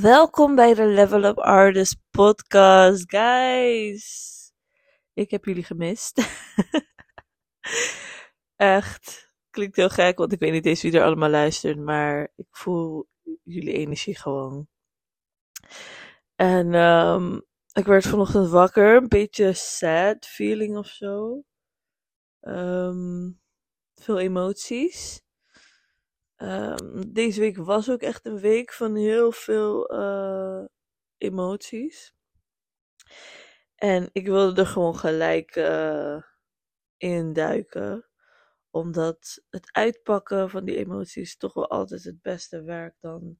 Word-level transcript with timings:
Welkom 0.00 0.54
bij 0.54 0.74
de 0.74 0.86
Level 0.86 1.24
Up 1.24 1.38
Artist 1.38 1.96
podcast, 2.10 3.10
guys. 3.10 4.52
Ik 5.12 5.30
heb 5.30 5.44
jullie 5.44 5.64
gemist. 5.64 6.16
Echt. 8.56 9.32
Klinkt 9.50 9.76
heel 9.76 9.88
gek, 9.88 10.18
want 10.18 10.32
ik 10.32 10.38
weet 10.38 10.52
niet 10.52 10.66
eens 10.66 10.82
wie 10.82 10.92
er 10.92 11.04
allemaal 11.04 11.28
luistert, 11.28 11.78
maar 11.78 12.32
ik 12.36 12.46
voel 12.50 13.08
jullie 13.42 13.72
energie 13.72 14.16
gewoon. 14.16 14.68
En 16.34 16.74
um, 16.74 17.42
ik 17.72 17.84
werd 17.84 18.06
vanochtend 18.06 18.48
wakker, 18.48 18.96
een 18.96 19.08
beetje 19.08 19.52
sad 19.52 20.26
feeling 20.26 20.76
of 20.76 20.86
zo. 20.86 21.42
Um, 22.40 23.40
veel 23.94 24.18
emoties. 24.18 25.23
Um, 26.36 27.12
deze 27.12 27.40
week 27.40 27.56
was 27.56 27.90
ook 27.90 28.00
echt 28.00 28.26
een 28.26 28.38
week 28.38 28.72
van 28.72 28.94
heel 28.94 29.32
veel 29.32 29.94
uh, 29.94 30.64
emoties. 31.16 32.14
En 33.74 34.08
ik 34.12 34.26
wilde 34.26 34.60
er 34.60 34.66
gewoon 34.66 34.96
gelijk 34.96 35.56
uh, 35.56 36.22
in 36.96 37.32
duiken. 37.32 38.06
Omdat 38.70 39.44
het 39.50 39.72
uitpakken 39.72 40.50
van 40.50 40.64
die 40.64 40.76
emoties 40.76 41.36
toch 41.36 41.54
wel 41.54 41.70
altijd 41.70 42.04
het 42.04 42.22
beste 42.22 42.62
werkt 42.62 43.00
dan, 43.00 43.38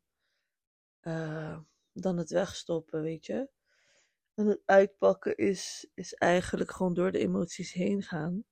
uh, 1.03 1.59
dan 1.93 2.17
het 2.17 2.31
wegstoppen, 2.31 3.03
weet 3.03 3.27
je. 3.27 3.49
En 4.35 4.47
het 4.47 4.63
uitpakken 4.65 5.37
is, 5.37 5.91
is 5.95 6.15
eigenlijk 6.15 6.71
gewoon 6.71 6.95
door 6.95 7.13
de 7.13 7.19
emoties 7.19 7.73
heen 7.73 8.03
gaan. 8.03 8.45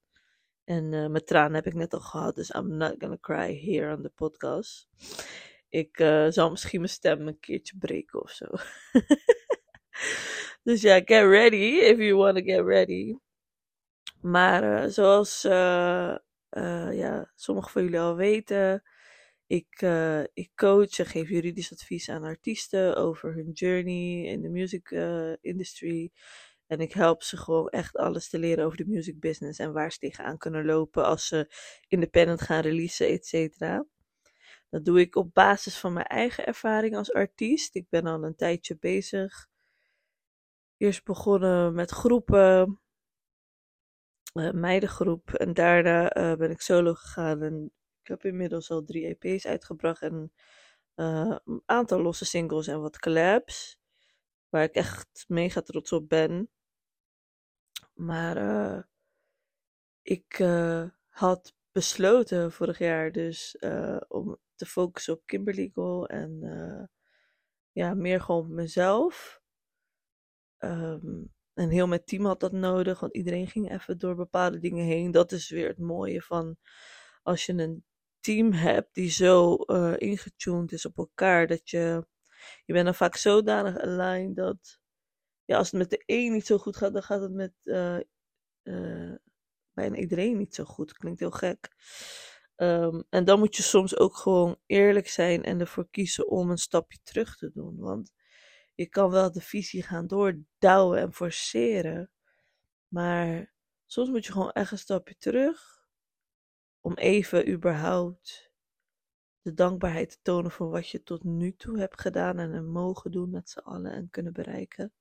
En 0.64 0.92
uh, 0.92 1.06
mijn 1.06 1.24
tranen 1.24 1.54
heb 1.54 1.66
ik 1.66 1.74
net 1.74 1.94
al 1.94 2.00
gehad, 2.00 2.34
dus 2.34 2.50
I'm 2.50 2.76
not 2.76 2.94
gonna 2.98 3.18
cry 3.20 3.60
here 3.64 3.96
on 3.96 4.02
the 4.02 4.08
podcast. 4.08 4.88
Ik 5.68 5.98
uh, 5.98 6.26
zal 6.28 6.50
misschien 6.50 6.80
mijn 6.80 6.92
stem 6.92 7.28
een 7.28 7.40
keertje 7.40 7.76
breken 7.78 8.22
of 8.22 8.30
zo. 8.30 8.46
dus 10.64 10.80
ja, 10.80 10.94
get 10.94 11.28
ready 11.28 11.78
if 11.80 11.98
you 11.98 12.14
want 12.14 12.36
to 12.36 12.42
get 12.42 12.64
ready. 12.64 13.14
Maar 14.20 14.84
uh, 14.84 14.90
zoals 14.90 15.42
ja, 16.92 17.30
sommigen 17.34 17.70
van 17.70 17.82
jullie 17.82 18.00
al 18.00 18.16
weten, 18.16 18.82
ik, 19.46 19.82
ik 20.32 20.50
coach 20.54 20.98
en 20.98 21.06
geef 21.06 21.28
juridisch 21.28 21.72
advies 21.72 22.08
aan 22.08 22.22
artiesten 22.22 22.96
over 22.96 23.34
hun 23.34 23.50
journey 23.52 24.24
in 24.24 24.42
de 24.42 24.48
music 24.48 24.90
industry. 25.40 26.10
En 26.72 26.80
ik 26.80 26.92
help 26.92 27.22
ze 27.22 27.36
gewoon 27.36 27.68
echt 27.68 27.96
alles 27.96 28.28
te 28.28 28.38
leren 28.38 28.64
over 28.64 28.76
de 28.76 28.86
music 28.86 29.20
business 29.20 29.58
en 29.58 29.72
waar 29.72 29.92
ze 29.92 29.98
tegenaan 29.98 30.38
kunnen 30.38 30.64
lopen 30.64 31.04
als 31.04 31.26
ze 31.26 31.54
independent 31.88 32.40
gaan 32.40 32.60
releasen, 32.60 33.08
et 33.08 33.26
cetera. 33.26 33.86
Dat 34.70 34.84
doe 34.84 35.00
ik 35.00 35.16
op 35.16 35.34
basis 35.34 35.78
van 35.78 35.92
mijn 35.92 36.06
eigen 36.06 36.46
ervaring 36.46 36.96
als 36.96 37.12
artiest. 37.12 37.74
Ik 37.74 37.88
ben 37.88 38.06
al 38.06 38.24
een 38.24 38.36
tijdje 38.36 38.76
bezig. 38.78 39.48
Eerst 40.76 41.04
begonnen 41.04 41.74
met 41.74 41.90
groepen, 41.90 42.80
uh, 44.34 44.50
meidengroep. 44.50 45.34
En 45.34 45.54
daarna 45.54 46.16
uh, 46.16 46.36
ben 46.36 46.50
ik 46.50 46.60
solo 46.60 46.94
gegaan. 46.94 47.42
En 47.42 47.72
ik 48.02 48.08
heb 48.08 48.24
inmiddels 48.24 48.70
al 48.70 48.84
drie 48.84 49.16
EP's 49.18 49.46
uitgebracht 49.46 50.02
en 50.02 50.32
uh, 50.96 51.36
een 51.44 51.62
aantal 51.66 52.02
losse 52.02 52.24
singles 52.24 52.66
en 52.66 52.80
wat 52.80 52.98
collabs. 52.98 53.80
Waar 54.48 54.62
ik 54.62 54.74
echt 54.74 55.24
mega 55.28 55.60
trots 55.60 55.92
op 55.92 56.08
ben. 56.08 56.50
Maar 58.02 58.36
uh, 58.36 58.82
ik 60.02 60.38
uh, 60.38 60.84
had 61.08 61.54
besloten 61.72 62.52
vorig 62.52 62.78
jaar 62.78 63.12
dus 63.12 63.56
uh, 63.60 64.00
om 64.08 64.38
te 64.54 64.66
focussen 64.66 65.14
op 65.14 65.22
Kimberlegal 65.26 66.06
en 66.06 66.40
ja, 67.72 67.94
meer 67.94 68.20
gewoon 68.20 68.44
op 68.44 68.50
mezelf. 68.50 69.40
Um, 70.58 71.32
en 71.54 71.70
heel 71.70 71.86
mijn 71.86 72.04
team 72.04 72.24
had 72.24 72.40
dat 72.40 72.52
nodig, 72.52 73.00
want 73.00 73.14
iedereen 73.14 73.46
ging 73.46 73.72
even 73.72 73.98
door 73.98 74.14
bepaalde 74.14 74.58
dingen 74.58 74.84
heen. 74.84 75.10
Dat 75.10 75.32
is 75.32 75.50
weer 75.50 75.68
het 75.68 75.78
mooie 75.78 76.22
van 76.22 76.56
als 77.22 77.46
je 77.46 77.52
een 77.52 77.84
team 78.20 78.52
hebt 78.52 78.94
die 78.94 79.10
zo 79.10 79.54
ingetuned 79.96 80.72
is 80.72 80.86
op 80.86 80.98
elkaar, 80.98 81.46
dat 81.46 81.70
je, 81.70 82.06
je 82.64 82.72
bent 82.72 82.84
dan 82.84 82.94
vaak 82.94 83.16
zodanig 83.16 83.78
aligned 83.78 84.36
dat 84.36 84.80
ja, 85.44 85.56
als 85.56 85.70
het 85.70 85.80
met 85.80 85.90
de 85.90 86.02
een 86.06 86.32
niet 86.32 86.46
zo 86.46 86.58
goed 86.58 86.76
gaat, 86.76 86.92
dan 86.92 87.02
gaat 87.02 87.20
het 87.20 87.32
met 87.32 87.52
uh, 87.62 87.98
uh, 88.62 89.14
bijna 89.72 89.96
iedereen 89.96 90.36
niet 90.36 90.54
zo 90.54 90.64
goed. 90.64 90.92
Klinkt 90.92 91.20
heel 91.20 91.30
gek. 91.30 91.70
Um, 92.56 93.04
en 93.10 93.24
dan 93.24 93.38
moet 93.38 93.56
je 93.56 93.62
soms 93.62 93.96
ook 93.96 94.16
gewoon 94.16 94.58
eerlijk 94.66 95.08
zijn 95.08 95.42
en 95.42 95.60
ervoor 95.60 95.88
kiezen 95.90 96.28
om 96.28 96.50
een 96.50 96.58
stapje 96.58 96.98
terug 97.02 97.36
te 97.36 97.50
doen. 97.52 97.76
Want 97.78 98.12
je 98.74 98.88
kan 98.88 99.10
wel 99.10 99.32
de 99.32 99.40
visie 99.40 99.82
gaan 99.82 100.06
doordouwen 100.06 100.98
en 100.98 101.12
forceren. 101.12 102.10
Maar 102.88 103.52
soms 103.86 104.08
moet 104.08 104.26
je 104.26 104.32
gewoon 104.32 104.50
echt 104.50 104.72
een 104.72 104.78
stapje 104.78 105.16
terug. 105.16 105.86
Om 106.80 106.94
even 106.94 107.48
überhaupt 107.48 108.52
de 109.42 109.54
dankbaarheid 109.54 110.10
te 110.10 110.18
tonen 110.22 110.50
voor 110.50 110.70
wat 110.70 110.88
je 110.88 111.02
tot 111.02 111.24
nu 111.24 111.56
toe 111.56 111.78
hebt 111.78 112.00
gedaan 112.00 112.38
en 112.38 112.66
mogen 112.66 113.10
doen 113.10 113.30
met 113.30 113.50
z'n 113.50 113.58
allen 113.58 113.92
en 113.92 114.10
kunnen 114.10 114.32
bereiken. 114.32 114.92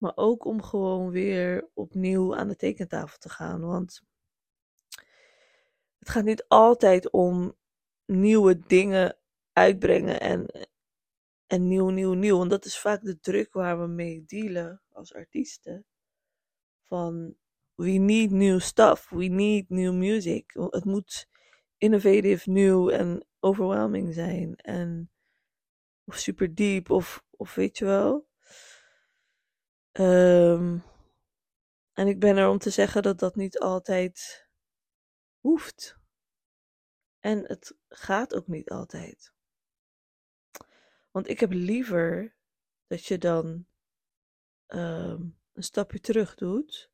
Maar 0.00 0.12
ook 0.14 0.44
om 0.44 0.62
gewoon 0.62 1.10
weer 1.10 1.70
opnieuw 1.74 2.36
aan 2.36 2.48
de 2.48 2.56
tekentafel 2.56 3.18
te 3.18 3.28
gaan. 3.28 3.60
Want 3.60 4.02
het 5.98 6.08
gaat 6.08 6.24
niet 6.24 6.44
altijd 6.48 7.10
om 7.10 7.56
nieuwe 8.04 8.58
dingen 8.66 9.16
uitbrengen 9.52 10.20
en, 10.20 10.68
en 11.46 11.68
nieuw, 11.68 11.88
nieuw, 11.88 12.12
nieuw. 12.12 12.38
Want 12.38 12.50
dat 12.50 12.64
is 12.64 12.78
vaak 12.78 13.02
de 13.02 13.20
druk 13.20 13.52
waar 13.52 13.80
we 13.80 13.86
mee 13.86 14.24
dealen 14.26 14.82
als 14.92 15.14
artiesten. 15.14 15.86
Van 16.82 17.36
we 17.74 17.90
need 17.90 18.30
new 18.30 18.60
stuff, 18.60 19.08
we 19.10 19.24
need 19.24 19.68
new 19.68 19.94
music. 19.94 20.52
Het 20.52 20.84
moet 20.84 21.28
innovative, 21.78 22.50
nieuw 22.50 22.90
en 22.90 23.26
overwhelming 23.40 24.14
zijn. 24.14 24.56
En, 24.56 25.10
of 26.04 26.16
super 26.16 26.54
diep, 26.54 26.90
of, 26.90 27.24
of 27.30 27.54
weet 27.54 27.78
je 27.78 27.84
wel. 27.84 28.28
Um, 29.92 30.82
en 31.92 32.06
ik 32.06 32.20
ben 32.20 32.36
er 32.36 32.48
om 32.48 32.58
te 32.58 32.70
zeggen 32.70 33.02
dat 33.02 33.18
dat 33.18 33.36
niet 33.36 33.58
altijd 33.58 34.48
hoeft. 35.38 35.98
En 37.20 37.46
het 37.46 37.76
gaat 37.88 38.34
ook 38.34 38.46
niet 38.46 38.70
altijd. 38.70 39.32
Want 41.10 41.28
ik 41.28 41.40
heb 41.40 41.52
liever 41.52 42.34
dat 42.86 43.04
je 43.04 43.18
dan 43.18 43.66
um, 44.68 45.38
een 45.52 45.62
stapje 45.62 46.00
terug 46.00 46.34
doet. 46.34 46.90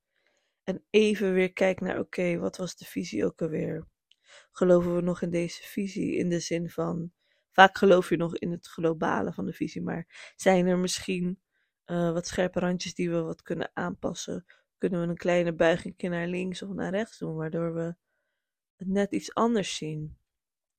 En 0.65 0.85
even 0.91 1.33
weer 1.33 1.53
kijkt 1.53 1.81
naar: 1.81 1.99
oké, 1.99 2.39
wat 2.39 2.56
was 2.56 2.77
de 2.77 2.85
visie 2.85 3.25
ook 3.25 3.43
alweer? 3.43 3.87
Geloven 4.53 4.95
we 4.95 5.01
nog 5.01 5.23
in 5.23 5.31
deze 5.31 5.62
visie? 5.62 6.17
In 6.17 6.29
de 6.29 6.41
zin 6.41 6.71
van. 6.71 7.12
Vaak 7.51 7.79
geloof 7.79 8.09
je 8.09 8.17
nog 8.17 8.37
in 8.37 8.51
het 8.51 8.67
globale 8.67 9.33
van 9.33 9.47
de 9.47 9.53
visie, 9.53 9.83
maar 9.83 10.33
zijn 10.37 10.67
er 10.67 10.79
misschien 10.79 11.41
uh, 11.87 12.13
wat 12.13 12.27
scherpe 12.27 12.61
randjes 12.61 12.95
die 12.95 13.11
we 13.11 13.23
wat 13.23 13.43
kunnen 13.43 13.71
aanpassen. 13.75 14.45
Kunnen 14.79 15.01
we 15.01 15.07
een 15.07 15.17
kleine 15.17 15.53
buiging 15.53 15.95
naar 15.99 16.27
links 16.27 16.63
of 16.63 16.69
naar 16.69 16.91
rechts 16.91 17.19
doen, 17.19 17.35
waardoor 17.35 17.75
we 17.75 17.95
het 18.77 18.89
net 18.89 19.13
iets 19.13 19.35
anders 19.35 19.77
zien. 19.77 20.17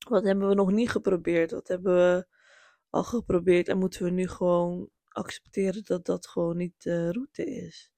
Wat 0.10 0.24
hebben 0.24 0.48
we 0.48 0.56
nog 0.56 0.72
niet 0.72 0.90
geprobeerd? 0.90 1.52
Wat 1.52 1.68
hebben 1.68 1.94
we 1.94 2.28
al 2.90 3.04
geprobeerd 3.04 3.68
en 3.68 3.78
moeten 3.78 4.04
we 4.04 4.10
nu 4.10 4.28
gewoon 4.28 4.90
accepteren 5.08 5.84
dat 5.86 6.06
dat 6.06 6.28
gewoon 6.28 6.58
niet 6.58 6.84
de 6.84 7.12
route 7.12 7.46
is? 7.46 7.92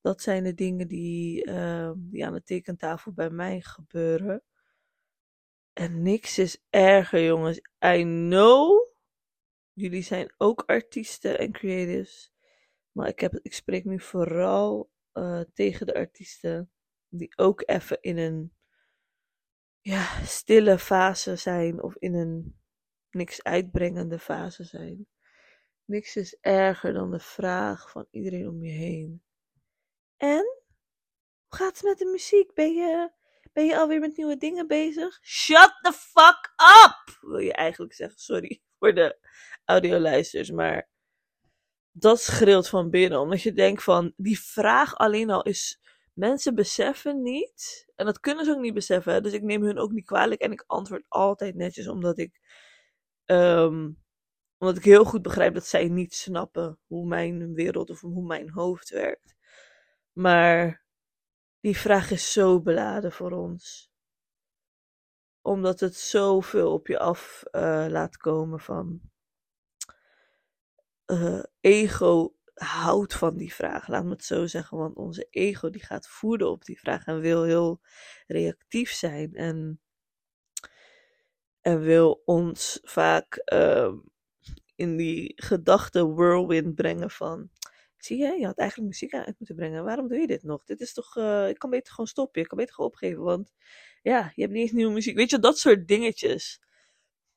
Dat 0.00 0.22
zijn 0.22 0.44
de 0.44 0.54
dingen 0.54 0.88
die, 0.88 1.46
uh, 1.46 1.90
die 1.96 2.26
aan 2.26 2.32
de 2.32 2.42
tekentafel 2.42 3.12
bij 3.12 3.30
mij 3.30 3.60
gebeuren. 3.60 4.42
En 5.72 6.02
niks 6.02 6.38
is 6.38 6.62
erger, 6.70 7.24
jongens. 7.24 7.60
I 7.84 8.02
know 8.02 8.89
jullie 9.80 10.02
zijn 10.02 10.34
ook 10.36 10.62
artiesten 10.66 11.38
en 11.38 11.52
creatives. 11.52 12.32
Maar 12.92 13.08
ik, 13.08 13.20
heb, 13.20 13.38
ik 13.42 13.54
spreek 13.54 13.84
nu 13.84 14.00
vooral 14.00 14.90
uh, 15.14 15.40
tegen 15.54 15.86
de 15.86 15.94
artiesten 15.94 16.70
die 17.08 17.38
ook 17.38 17.62
even 17.66 17.98
in 18.00 18.18
een 18.18 18.52
ja, 19.80 20.24
stille 20.24 20.78
fase 20.78 21.36
zijn 21.36 21.82
of 21.82 21.96
in 21.96 22.14
een 22.14 22.58
niks 23.10 23.42
uitbrengende 23.42 24.18
fase 24.18 24.64
zijn. 24.64 25.06
Niks 25.84 26.16
is 26.16 26.38
erger 26.40 26.92
dan 26.92 27.10
de 27.10 27.20
vraag 27.20 27.90
van 27.90 28.06
iedereen 28.10 28.48
om 28.48 28.64
je 28.64 28.72
heen. 28.72 29.22
En? 30.16 30.58
Hoe 31.48 31.58
gaat 31.58 31.74
het 31.74 31.82
met 31.82 31.98
de 31.98 32.04
muziek? 32.04 32.54
Ben 32.54 32.72
je, 32.72 33.12
ben 33.52 33.64
je 33.64 33.76
alweer 33.76 34.00
met 34.00 34.16
nieuwe 34.16 34.36
dingen 34.36 34.66
bezig? 34.66 35.18
Shut 35.22 35.78
the 35.82 35.92
fuck 35.92 36.54
up! 36.84 37.18
Wil 37.20 37.38
je 37.38 37.52
eigenlijk 37.52 37.94
zeggen. 37.94 38.18
Sorry 38.18 38.62
voor 38.80 38.94
de 38.94 39.18
audioluisters, 39.64 40.50
maar 40.50 40.88
dat 41.92 42.20
schreeuwt 42.20 42.68
van 42.68 42.90
binnen. 42.90 43.20
Omdat 43.20 43.42
je 43.42 43.52
denkt 43.52 43.82
van, 43.82 44.12
die 44.16 44.40
vraag 44.40 44.96
alleen 44.96 45.30
al 45.30 45.42
is, 45.42 45.80
mensen 46.14 46.54
beseffen 46.54 47.22
niet, 47.22 47.86
en 47.96 48.06
dat 48.06 48.20
kunnen 48.20 48.44
ze 48.44 48.52
ook 48.52 48.60
niet 48.60 48.74
beseffen, 48.74 49.22
dus 49.22 49.32
ik 49.32 49.42
neem 49.42 49.62
hun 49.62 49.78
ook 49.78 49.92
niet 49.92 50.06
kwalijk 50.06 50.40
en 50.40 50.52
ik 50.52 50.64
antwoord 50.66 51.04
altijd 51.08 51.54
netjes, 51.54 51.88
omdat 51.88 52.18
ik 52.18 52.40
um, 53.26 53.98
Omdat 54.58 54.76
ik 54.76 54.84
heel 54.84 55.04
goed 55.04 55.22
begrijp 55.22 55.54
dat 55.54 55.66
zij 55.66 55.88
niet 55.88 56.14
snappen 56.14 56.78
hoe 56.86 57.06
mijn 57.06 57.54
wereld 57.54 57.90
of 57.90 58.00
hoe 58.00 58.26
mijn 58.26 58.50
hoofd 58.50 58.90
werkt. 58.90 59.36
Maar 60.12 60.84
die 61.60 61.76
vraag 61.76 62.10
is 62.10 62.32
zo 62.32 62.62
beladen 62.62 63.12
voor 63.12 63.32
ons. 63.32 63.89
Omdat 65.42 65.80
het 65.80 65.96
zoveel 65.96 66.72
op 66.72 66.86
je 66.86 66.98
af 66.98 67.42
uh, 67.52 67.86
laat 67.88 68.16
komen 68.16 68.60
van. 68.60 69.00
Uh, 71.06 71.42
ego 71.60 72.34
houdt 72.54 73.14
van 73.14 73.36
die 73.36 73.54
vraag, 73.54 73.88
laat 73.88 74.04
me 74.04 74.10
het 74.10 74.24
zo 74.24 74.46
zeggen. 74.46 74.78
Want 74.78 74.96
onze 74.96 75.26
ego 75.30 75.70
die 75.70 75.84
gaat 75.84 76.08
voeden 76.08 76.50
op 76.50 76.64
die 76.64 76.80
vraag 76.80 77.06
en 77.06 77.20
wil 77.20 77.42
heel 77.42 77.80
reactief 78.26 78.92
zijn. 78.92 79.34
En, 79.34 79.80
en 81.60 81.80
wil 81.80 82.22
ons 82.24 82.78
vaak 82.82 83.42
uh, 83.52 83.92
in 84.74 84.96
die 84.96 85.32
gedachte 85.36 86.06
whirlwind 86.14 86.74
brengen 86.74 87.10
van 87.10 87.50
Zie 88.02 88.18
je, 88.18 88.38
je 88.38 88.46
had 88.46 88.58
eigenlijk 88.58 88.88
muziek 88.88 89.14
uit 89.14 89.38
moeten 89.38 89.56
brengen. 89.56 89.84
Waarom 89.84 90.08
doe 90.08 90.18
je 90.18 90.26
dit 90.26 90.42
nog? 90.42 90.64
Dit 90.64 90.80
is 90.80 90.92
toch, 90.92 91.16
uh, 91.16 91.48
ik 91.48 91.58
kan 91.58 91.70
beter 91.70 91.92
gewoon 91.92 92.06
stoppen. 92.06 92.42
Ik 92.42 92.48
kan 92.48 92.58
beter 92.58 92.74
gewoon 92.74 92.90
opgeven, 92.90 93.22
want 93.22 93.52
ja, 94.02 94.32
je 94.34 94.42
hebt 94.42 94.52
niet 94.54 94.62
eens 94.62 94.72
nieuwe 94.72 94.92
muziek. 94.92 95.16
Weet 95.16 95.30
je, 95.30 95.38
dat 95.38 95.58
soort 95.58 95.88
dingetjes 95.88 96.60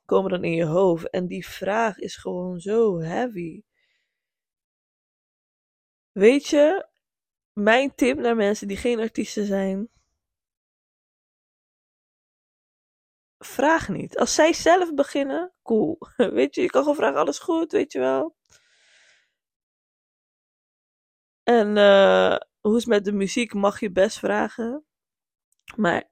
komen 0.06 0.32
dan 0.32 0.44
in 0.44 0.54
je 0.54 0.66
hoofd. 0.66 1.10
En 1.10 1.28
die 1.28 1.48
vraag 1.48 1.98
is 1.98 2.16
gewoon 2.16 2.60
zo 2.60 3.00
heavy. 3.02 3.62
Weet 6.12 6.48
je, 6.48 6.88
mijn 7.54 7.96
tip 7.96 8.18
naar 8.18 8.36
mensen 8.36 8.68
die 8.68 8.78
geen 8.78 9.00
artiesten 9.00 9.46
zijn. 9.46 9.90
Vraag 13.38 13.90
niet. 13.90 14.18
Als 14.18 14.34
zij 14.36 14.54
zelf 14.54 14.94
beginnen, 14.94 15.54
cool. 15.64 15.98
Weet 16.18 16.56
je, 16.56 16.62
je 16.62 16.70
kan 16.70 16.82
gewoon 16.82 16.98
vragen, 16.98 17.20
alles 17.20 17.40
goed, 17.40 17.72
weet 17.72 17.92
je 17.92 18.00
wel. 18.00 18.36
En 21.44 21.78
uh, 21.78 22.38
hoe 22.62 22.76
is 22.76 22.84
het 22.84 22.88
met 22.88 23.06
de 23.06 23.12
muziek 23.12 23.54
mag 23.54 23.80
je 23.80 23.92
best 23.92 24.20
vragen. 24.20 24.86
Maar 25.76 26.12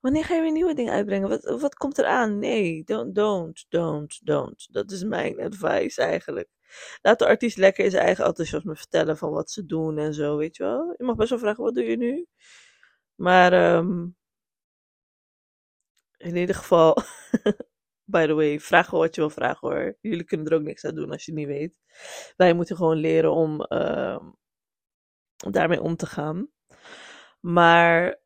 wanneer 0.00 0.24
ga 0.24 0.34
je 0.34 0.40
weer 0.40 0.52
nieuwe 0.52 0.74
dingen 0.74 0.92
uitbrengen? 0.92 1.28
Wat, 1.28 1.60
wat 1.60 1.74
komt 1.74 1.98
er 1.98 2.06
aan? 2.06 2.38
Nee, 2.38 2.84
don't, 2.84 3.14
don't, 3.14 3.66
don't, 3.68 4.20
don't. 4.26 4.68
Dat 4.70 4.90
is 4.90 5.04
mijn 5.04 5.40
advice 5.40 6.02
eigenlijk. 6.02 6.48
Laat 7.02 7.18
de 7.18 7.26
artiest 7.26 7.56
lekker 7.56 7.84
in 7.84 7.90
zijn 7.90 8.04
eigen 8.04 8.24
enthousiasme 8.24 8.76
vertellen 8.76 9.16
van 9.16 9.30
wat 9.30 9.50
ze 9.50 9.66
doen 9.66 9.98
en 9.98 10.14
zo, 10.14 10.36
weet 10.36 10.56
je 10.56 10.62
wel. 10.62 10.94
Je 10.96 11.04
mag 11.04 11.16
best 11.16 11.30
wel 11.30 11.38
vragen, 11.38 11.64
wat 11.64 11.74
doe 11.74 11.84
je 11.84 11.96
nu? 11.96 12.26
Maar 13.14 13.76
um, 13.76 14.16
in 16.16 16.36
ieder 16.36 16.54
geval, 16.54 16.96
by 18.14 18.26
the 18.26 18.34
way, 18.34 18.60
vraag 18.60 18.90
wat 18.90 19.14
je 19.14 19.20
wil 19.20 19.30
vragen 19.30 19.68
hoor. 19.68 19.96
Jullie 20.00 20.24
kunnen 20.24 20.46
er 20.46 20.54
ook 20.54 20.62
niks 20.62 20.84
aan 20.84 20.94
doen 20.94 21.10
als 21.10 21.24
je 21.24 21.32
niet 21.32 21.46
weet. 21.46 21.74
Wij 22.36 22.52
moeten 22.52 22.76
gewoon 22.76 22.96
leren 22.96 23.32
om 23.32 23.66
uh, 23.68 24.20
daarmee 25.36 25.82
om 25.82 25.96
te 25.96 26.06
gaan. 26.06 26.48
Maar 27.40 28.19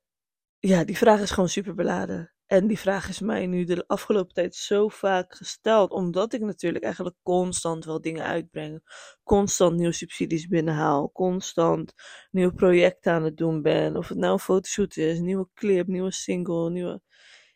ja, 0.69 0.85
die 0.85 0.97
vraag 0.97 1.21
is 1.21 1.31
gewoon 1.31 1.49
super 1.49 1.75
beladen. 1.75 2.33
En 2.47 2.67
die 2.67 2.79
vraag 2.79 3.09
is 3.09 3.21
mij 3.21 3.47
nu 3.47 3.65
de 3.65 3.85
afgelopen 3.87 4.35
tijd 4.35 4.55
zo 4.55 4.89
vaak 4.89 5.35
gesteld, 5.35 5.91
omdat 5.91 6.33
ik 6.33 6.41
natuurlijk 6.41 6.85
eigenlijk 6.85 7.17
constant 7.23 7.85
wel 7.85 8.01
dingen 8.01 8.25
uitbreng. 8.25 8.83
Constant 9.23 9.77
nieuwe 9.77 9.93
subsidies 9.93 10.47
binnenhaal. 10.47 11.11
Constant 11.13 11.93
nieuwe 12.31 12.53
projecten 12.55 13.13
aan 13.13 13.25
het 13.25 13.37
doen 13.37 13.63
ben. 13.63 13.97
Of 13.97 14.09
het 14.09 14.19
nou 14.19 14.33
een 14.33 14.39
fotoshoot 14.39 14.97
is, 14.97 15.19
nieuwe 15.19 15.49
clip, 15.55 15.87
nieuwe 15.87 16.13
single, 16.13 16.71
nieuwe. 16.71 17.03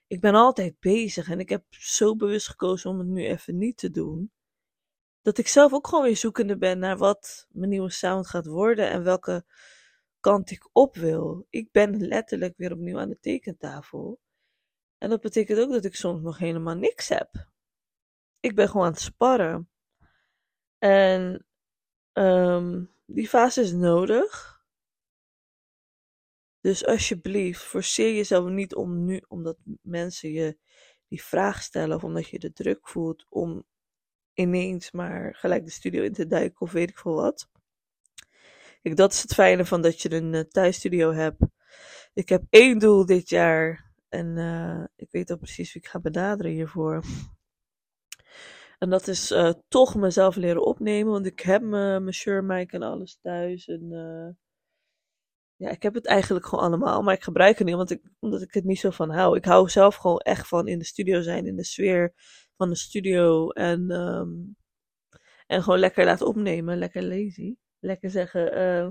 Ik 0.06 0.20
ben 0.20 0.34
altijd 0.34 0.74
bezig 0.80 1.30
en 1.30 1.40
ik 1.40 1.48
heb 1.48 1.64
zo 1.68 2.16
bewust 2.16 2.48
gekozen 2.48 2.90
om 2.90 2.98
het 2.98 3.08
nu 3.08 3.26
even 3.26 3.58
niet 3.58 3.76
te 3.76 3.90
doen 3.90 4.32
dat 5.22 5.38
ik 5.38 5.48
zelf 5.48 5.72
ook 5.72 5.86
gewoon 5.86 6.04
weer 6.04 6.16
zoekende 6.16 6.58
ben 6.58 6.78
naar 6.78 6.96
wat 6.96 7.46
mijn 7.50 7.70
nieuwe 7.70 7.90
sound 7.90 8.26
gaat 8.26 8.46
worden 8.46 8.90
en 8.90 9.02
welke 9.02 9.44
kant 10.20 10.50
ik 10.50 10.68
op 10.72 10.96
wil. 10.96 11.46
Ik 11.50 11.72
ben 11.72 12.06
letterlijk 12.06 12.56
weer 12.56 12.72
opnieuw 12.72 12.98
aan 12.98 13.08
de 13.08 13.20
tekentafel. 13.20 14.20
En 14.98 15.08
dat 15.08 15.20
betekent 15.20 15.58
ook 15.58 15.70
dat 15.70 15.84
ik 15.84 15.94
soms 15.94 16.22
nog 16.22 16.38
helemaal 16.38 16.74
niks 16.74 17.08
heb. 17.08 17.48
Ik 18.40 18.54
ben 18.54 18.68
gewoon 18.68 18.86
aan 18.86 18.92
het 18.92 19.00
sparren. 19.00 19.70
En 20.78 21.46
um, 22.12 22.90
die 23.06 23.28
fase 23.28 23.60
is 23.60 23.72
nodig. 23.72 24.56
Dus 26.60 26.86
alsjeblieft, 26.86 27.62
forceer 27.62 28.14
jezelf 28.14 28.48
niet 28.48 28.74
om 28.74 29.04
nu, 29.04 29.24
omdat 29.28 29.58
mensen 29.82 30.32
je 30.32 30.58
die 31.08 31.22
vraag 31.22 31.62
stellen 31.62 31.96
of 31.96 32.04
omdat 32.04 32.28
je 32.28 32.38
de 32.38 32.52
druk 32.52 32.88
voelt 32.88 33.26
om 33.28 33.66
ineens 34.34 34.90
maar 34.90 35.34
gelijk 35.34 35.64
de 35.64 35.70
studio 35.70 36.02
in 36.02 36.12
te 36.12 36.26
duiken 36.26 36.60
of 36.60 36.72
weet 36.72 36.90
ik 36.90 36.98
veel 36.98 37.14
wat. 37.14 37.48
Dat 38.96 39.12
is 39.12 39.22
het 39.22 39.34
fijne 39.34 39.64
van 39.64 39.82
dat 39.82 40.00
je 40.02 40.12
een 40.12 40.32
uh, 40.32 40.40
thuisstudio 40.40 41.12
hebt. 41.12 41.46
Ik 42.12 42.28
heb 42.28 42.42
één 42.50 42.78
doel 42.78 43.06
dit 43.06 43.28
jaar 43.28 43.92
en 44.08 44.36
uh, 44.36 44.84
ik 44.96 45.10
weet 45.10 45.30
al 45.30 45.38
precies 45.38 45.72
wie 45.72 45.82
ik 45.82 45.88
ga 45.88 46.00
benaderen 46.00 46.52
hiervoor. 46.52 47.02
En 48.78 48.90
dat 48.90 49.08
is 49.08 49.30
uh, 49.30 49.52
toch 49.68 49.94
mezelf 49.94 50.36
leren 50.36 50.64
opnemen, 50.64 51.12
want 51.12 51.26
ik 51.26 51.40
heb 51.40 51.62
mijn 51.62 52.14
Shure 52.14 52.42
mic 52.42 52.72
en 52.72 52.82
alles 52.82 53.18
thuis. 53.22 53.68
En 53.68 53.88
ja, 55.58 55.70
ik 55.70 55.82
heb 55.82 55.94
het 55.94 56.06
eigenlijk 56.06 56.46
gewoon 56.46 56.64
allemaal, 56.64 57.02
maar 57.02 57.14
ik 57.14 57.22
gebruik 57.22 57.58
het 57.58 57.66
niet 57.66 57.74
omdat 57.76 57.90
ik, 57.90 58.02
omdat 58.18 58.42
ik 58.42 58.54
het 58.54 58.64
niet 58.64 58.78
zo 58.78 58.90
van 58.90 59.10
hou. 59.10 59.36
Ik 59.36 59.44
hou 59.44 59.68
zelf 59.68 59.96
gewoon 59.96 60.18
echt 60.18 60.48
van 60.48 60.68
in 60.68 60.78
de 60.78 60.84
studio 60.84 61.20
zijn, 61.20 61.46
in 61.46 61.56
de 61.56 61.64
sfeer 61.64 62.14
van 62.56 62.68
de 62.68 62.76
studio. 62.76 63.50
En, 63.50 63.90
um, 63.90 64.56
en 65.46 65.62
gewoon 65.62 65.78
lekker 65.78 66.04
laten 66.04 66.26
opnemen. 66.26 66.78
Lekker 66.78 67.02
lazy. 67.02 67.56
Lekker 67.80 68.10
zeggen, 68.10 68.58
uh, 68.58 68.88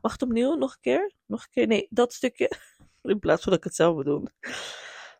mag 0.00 0.12
het 0.12 0.22
opnieuw? 0.22 0.54
Nog 0.54 0.72
een 0.72 0.80
keer? 0.80 1.12
Nog 1.26 1.42
een 1.42 1.50
keer? 1.50 1.66
Nee, 1.66 1.86
dat 1.90 2.12
stukje. 2.12 2.50
In 3.02 3.18
plaats 3.18 3.42
van 3.42 3.50
dat 3.52 3.60
ik 3.60 3.66
het 3.66 3.74
zelf 3.74 4.04
doen. 4.04 4.28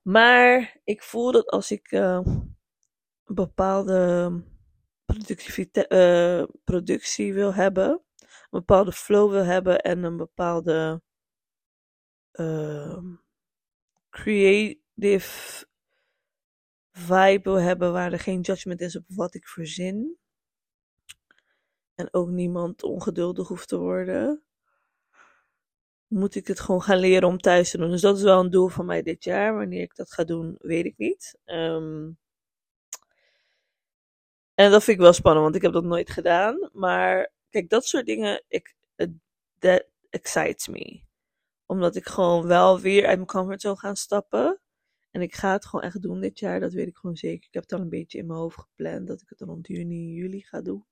Maar 0.03 0.81
ik 0.85 1.03
voel 1.03 1.33
dat 1.33 1.47
als 1.51 1.71
ik 1.71 1.93
uh, 1.93 2.21
een 3.25 3.35
bepaalde 3.35 4.31
uh, 5.89 6.45
productie 6.65 7.35
wil 7.35 7.55
hebben, 7.55 7.89
een 8.19 8.49
bepaalde 8.51 8.93
flow 8.93 9.31
wil 9.31 9.45
hebben 9.45 9.81
en 9.81 10.03
een 10.03 10.17
bepaalde 10.17 11.03
creative 14.11 15.67
vibe 16.93 17.41
wil 17.43 17.61
hebben 17.61 17.93
waar 17.93 18.13
er 18.13 18.21
geen 18.21 18.41
judgment 18.41 18.81
is 18.81 18.97
op 18.97 19.05
wat 19.07 19.35
ik 19.35 19.49
verzin. 19.49 20.19
En 21.95 22.09
ook 22.11 22.29
niemand 22.29 22.83
ongeduldig 22.83 23.49
hoeft 23.49 23.69
te 23.69 23.79
worden. 23.79 24.43
Moet 26.07 26.35
ik 26.35 26.47
het 26.47 26.61
gewoon 26.61 26.83
gaan 26.83 26.99
leren 26.99 27.29
om 27.29 27.39
thuis 27.39 27.71
te 27.71 27.79
doen. 27.79 27.91
Dus 27.91 28.01
dat 28.01 28.17
is 28.17 28.23
wel 28.23 28.41
een 28.41 28.51
doel 28.51 28.69
van 28.69 28.87
mij 28.87 29.03
dit 29.03 29.25
jaar. 29.25 29.55
Wanneer 29.55 29.83
ik 29.83 29.97
dat 29.97 30.13
ga 30.13 30.25
doen, 30.25 30.57
weet 30.59 30.85
ik 30.85 30.95
niet. 30.97 31.39
Um, 31.45 32.19
en 34.55 34.71
dat 34.71 34.85
vind 34.85 34.97
ik 34.97 35.03
wel 35.03 35.13
spannend, 35.13 35.45
want 35.45 35.57
ik 35.57 35.63
heb 35.63 35.73
dat 35.73 35.85
nooit 35.85 36.11
gedaan. 36.11 36.71
Maar 36.73 37.33
kijk, 37.51 37.69
dat 37.69 37.85
soort 37.87 38.07
dingen, 38.07 38.45
ik, 38.49 38.75
that 39.59 39.85
excites 40.11 40.69
me. 40.69 41.01
Omdat 41.67 41.97
ik 41.97 42.07
gewoon 42.09 42.47
wel 42.47 42.81
weer 42.81 43.07
uit 43.07 43.17
mijn 43.17 43.29
comfortzone 43.29 43.77
ga 43.77 43.95
stappen. 43.95 44.61
En 45.11 45.23
ik 45.23 45.35
ga 45.35 45.53
het 45.53 45.67
gewoon 45.67 45.85
echt 45.85 46.03
doen 46.03 46.21
dit 46.21 46.39
jaar, 46.39 46.61
dat 46.61 46.73
weet 46.73 46.87
ik 46.87 46.97
gewoon 46.97 47.17
zeker. 47.17 47.47
Ik 47.47 47.55
heb 47.55 47.63
het 47.63 47.73
al 47.73 47.81
een 47.81 47.89
beetje 47.89 48.19
in 48.19 48.27
mijn 48.27 48.39
hoofd 48.39 48.59
gepland 48.59 49.07
dat 49.07 49.21
ik 49.21 49.29
het 49.29 49.41
rond 49.41 49.67
juni, 49.67 50.13
juli 50.13 50.41
ga 50.41 50.61
doen. 50.61 50.85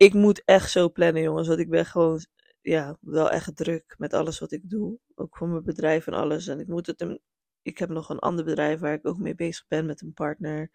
Ik 0.00 0.14
moet 0.14 0.42
echt 0.44 0.70
zo 0.70 0.90
plannen, 0.90 1.22
jongens, 1.22 1.48
want 1.48 1.60
ik 1.60 1.70
ben 1.70 1.86
gewoon 1.86 2.26
ja, 2.60 2.96
wel 3.00 3.30
echt 3.30 3.56
druk 3.56 3.94
met 3.98 4.12
alles 4.12 4.38
wat 4.38 4.52
ik 4.52 4.70
doe. 4.70 4.98
Ook 5.14 5.36
voor 5.36 5.48
mijn 5.48 5.64
bedrijf 5.64 6.06
en 6.06 6.12
alles. 6.12 6.46
En 6.46 6.60
ik 6.60 6.66
moet 6.66 6.86
het 6.86 7.20
ik 7.62 7.78
heb 7.78 7.88
nog 7.88 8.08
een 8.08 8.18
ander 8.18 8.44
bedrijf 8.44 8.80
waar 8.80 8.92
ik 8.92 9.06
ook 9.06 9.18
mee 9.18 9.34
bezig 9.34 9.64
ben 9.68 9.86
met 9.86 10.00
een 10.00 10.12
partner. 10.12 10.70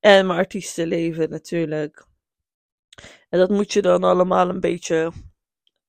En 0.00 0.26
mijn 0.26 0.38
artiestenleven 0.38 1.30
natuurlijk. 1.30 2.06
En 3.28 3.38
dat 3.38 3.50
moet 3.50 3.72
je 3.72 3.82
dan 3.82 4.04
allemaal 4.04 4.48
een 4.48 4.60
beetje 4.60 5.12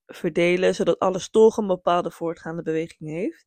verdelen, 0.05 0.75
zodat 0.75 0.99
alles 0.99 1.29
toch 1.29 1.57
een 1.57 1.67
bepaalde 1.67 2.11
voortgaande 2.11 2.61
beweging 2.61 3.09
heeft. 3.09 3.45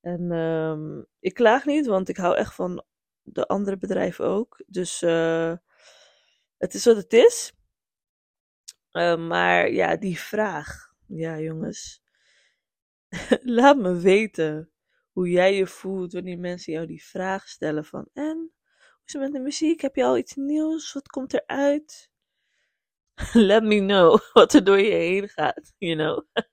En 0.00 0.30
um, 0.32 1.06
ik 1.20 1.34
klaag 1.34 1.64
niet, 1.64 1.86
want 1.86 2.08
ik 2.08 2.16
hou 2.16 2.36
echt 2.36 2.54
van 2.54 2.84
de 3.22 3.46
andere 3.46 3.76
bedrijven 3.76 4.24
ook. 4.24 4.62
Dus 4.66 5.02
uh, 5.02 5.54
het 6.58 6.74
is 6.74 6.84
wat 6.84 6.96
het 6.96 7.12
is. 7.12 7.52
Uh, 8.92 9.16
maar 9.28 9.70
ja, 9.70 9.96
die 9.96 10.18
vraag. 10.18 10.92
Ja, 11.06 11.38
jongens. 11.38 12.02
Laat 13.58 13.76
me 13.76 13.94
weten 13.96 14.70
hoe 15.12 15.30
jij 15.30 15.56
je 15.56 15.66
voelt 15.66 16.12
wanneer 16.12 16.38
mensen 16.38 16.72
jou 16.72 16.86
die 16.86 17.04
vraag 17.04 17.48
stellen 17.48 17.84
van... 17.84 18.08
En, 18.12 18.36
hoe 18.36 19.02
is 19.04 19.12
het 19.12 19.22
met 19.22 19.32
de 19.32 19.38
muziek? 19.38 19.80
Heb 19.80 19.96
je 19.96 20.04
al 20.04 20.18
iets 20.18 20.34
nieuws? 20.34 20.92
Wat 20.92 21.08
komt 21.08 21.34
eruit? 21.34 22.10
Let 23.32 23.62
me 23.62 23.78
know 23.78 24.18
wat 24.32 24.52
er 24.52 24.64
door 24.64 24.80
je 24.80 24.90
heen 24.94 25.28
gaat, 25.28 25.72
you 25.78 25.96
know. 25.96 26.46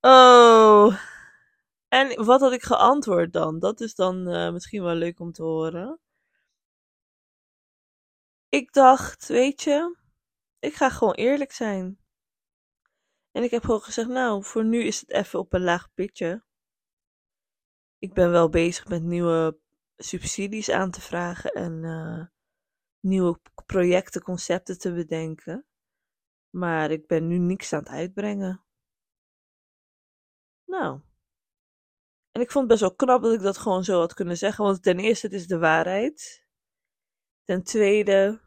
oh... 0.00 0.96
En 1.88 2.24
wat 2.24 2.40
had 2.40 2.52
ik 2.52 2.62
geantwoord 2.62 3.32
dan? 3.32 3.58
Dat 3.58 3.80
is 3.80 3.94
dan 3.94 4.34
uh, 4.34 4.52
misschien 4.52 4.82
wel 4.82 4.94
leuk 4.94 5.20
om 5.20 5.32
te 5.32 5.42
horen. 5.42 6.00
ik 8.48 8.72
dacht, 8.72 9.26
weet 9.26 9.62
je, 9.62 9.96
ik 10.60 10.74
ga 10.74 10.90
gewoon 10.90 11.14
eerlijk 11.14 11.52
zijn. 11.52 11.98
En 13.30 13.42
ik 13.42 13.50
heb 13.50 13.64
gewoon 13.64 13.80
gezegd, 13.80 14.08
nou, 14.08 14.44
voor 14.44 14.64
nu 14.64 14.82
is 14.82 15.00
het 15.00 15.10
even 15.10 15.38
op 15.38 15.52
een 15.52 15.62
laag 15.62 15.94
pitje. 15.94 16.44
Ik 17.98 18.14
ben 18.14 18.30
wel 18.30 18.48
bezig 18.48 18.88
met 18.88 19.02
nieuwe 19.02 19.58
subsidies 19.96 20.70
aan 20.70 20.90
te 20.90 21.00
vragen 21.00 21.52
en 21.52 21.82
uh, 21.82 22.26
nieuwe 23.00 23.40
projecten, 23.66 24.22
concepten 24.22 24.78
te 24.78 24.92
bedenken. 24.92 25.66
Maar 26.50 26.90
ik 26.90 27.06
ben 27.06 27.26
nu 27.26 27.38
niks 27.38 27.72
aan 27.72 27.82
het 27.82 27.88
uitbrengen. 27.88 28.64
Nou. 30.64 31.00
En 32.30 32.40
ik 32.40 32.50
vond 32.50 32.70
het 32.70 32.80
best 32.80 32.80
wel 32.80 32.94
knap 32.94 33.22
dat 33.22 33.32
ik 33.32 33.40
dat 33.40 33.58
gewoon 33.58 33.84
zo 33.84 33.98
had 33.98 34.14
kunnen 34.14 34.36
zeggen. 34.36 34.64
Want 34.64 34.82
ten 34.82 34.98
eerste, 34.98 35.26
het 35.26 35.34
is 35.34 35.46
de 35.46 35.58
waarheid. 35.58 36.46
Ten 37.44 37.62
tweede, 37.62 38.40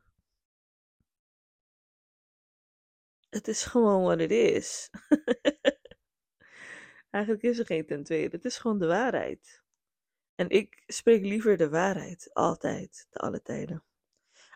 het 3.33 3.47
is 3.47 3.63
gewoon 3.63 4.03
wat 4.03 4.19
het 4.19 4.31
is. 4.31 4.89
Eigenlijk 7.09 7.43
is 7.43 7.59
er 7.59 7.65
geen 7.65 7.85
ten 7.85 8.03
tweede. 8.03 8.35
Het 8.35 8.45
is 8.45 8.57
gewoon 8.57 8.79
de 8.79 8.87
waarheid. 8.87 9.63
En 10.35 10.49
ik 10.49 10.83
spreek 10.87 11.21
liever 11.21 11.57
de 11.57 11.69
waarheid. 11.69 12.33
Altijd. 12.33 13.07
Te 13.09 13.19
alle 13.19 13.41
tijden. 13.41 13.83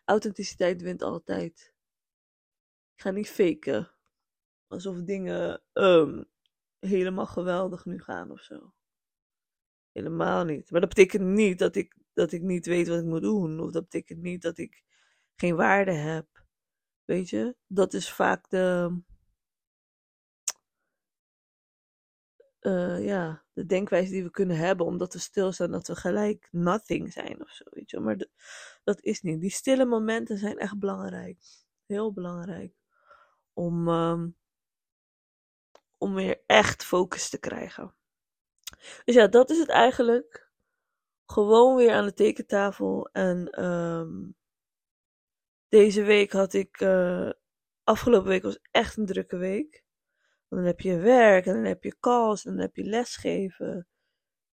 Authenticiteit 0.06 0.82
wint 0.82 1.02
altijd. 1.02 1.74
Ik 2.96 3.02
ga 3.02 3.12
niet 3.12 3.30
faken. 3.30 3.92
Alsof 4.68 5.02
dingen 5.02 5.62
um, 5.74 6.26
helemaal 6.80 7.26
geweldig 7.26 7.86
nu 7.86 8.00
gaan 8.00 8.32
of 8.32 8.42
zo. 8.42 8.74
Helemaal 9.92 10.44
niet. 10.44 10.72
Maar 10.72 10.80
dat 10.80 10.90
betekent 10.90 11.24
niet 11.24 11.60
dat 11.60 11.76
ik, 11.76 11.96
dat 12.14 12.32
ik 12.32 12.42
niet 12.42 12.66
weet 12.66 12.88
wat 12.88 13.00
ik 13.00 13.06
moet 13.06 13.22
doen. 13.22 13.60
Of 13.60 13.72
dat 13.72 13.84
betekent 13.84 14.22
niet 14.22 14.42
dat 14.42 14.58
ik 14.58 14.84
geen 15.36 15.56
waarde 15.56 15.92
heb. 15.92 16.46
Weet 17.08 17.30
je? 17.30 17.56
Dat 17.68 17.94
is 17.94 18.12
vaak 18.12 18.50
de. 18.50 19.00
Uh, 22.62 23.06
ja, 23.06 23.44
de 23.54 23.66
denkwijze 23.66 24.12
die 24.12 24.24
we 24.24 24.32
kunnen 24.32 24.58
hebben, 24.58 24.86
omdat 24.86 25.14
we 25.14 25.20
stilstaan 25.20 25.72
dat 25.72 25.88
we 25.88 25.96
gelijk 25.96 26.48
nothing 26.52 27.14
zijn 27.14 27.42
of 27.42 27.50
zo, 27.50 27.64
weet 27.70 27.90
je. 27.90 28.00
Maar 28.00 28.26
dat 28.84 29.02
is 29.02 29.22
niet. 29.22 29.42
Die 29.42 29.50
stille 29.50 29.86
momenten 29.86 30.38
zijn 30.38 30.58
echt 30.58 30.80
belangrijk. 30.80 31.38
Heel 31.86 32.14
belangrijk. 32.14 32.74
Om, 33.54 33.88
um, 33.88 34.38
om 35.98 36.14
weer 36.14 36.44
echt 36.46 36.84
focus 36.84 37.30
te 37.30 37.40
krijgen. 37.40 37.96
Dus 39.06 39.16
ja, 39.16 39.28
dat 39.28 39.50
is 39.50 39.60
het 39.60 39.70
eigenlijk. 39.70 40.52
Gewoon 41.26 41.76
weer 41.76 41.94
aan 41.94 42.06
de 42.06 42.14
tekentafel. 42.14 43.10
En 43.12 43.66
um, 43.66 44.36
deze 45.68 46.04
week 46.04 46.32
had 46.32 46.54
ik. 46.54 46.82
Uh, 46.82 47.30
afgelopen 47.84 48.30
week 48.30 48.44
was 48.44 48.60
echt 48.72 48.98
een 48.98 49.06
drukke 49.06 49.38
week. 49.38 49.84
Dan 50.48 50.64
heb 50.64 50.80
je 50.80 50.98
werk 50.98 51.46
en 51.46 51.54
dan 51.54 51.64
heb 51.64 51.84
je 51.84 52.00
calls 52.00 52.46
en 52.46 52.52
dan 52.52 52.62
heb 52.62 52.76
je 52.76 52.84
lesgeven. 52.84 53.88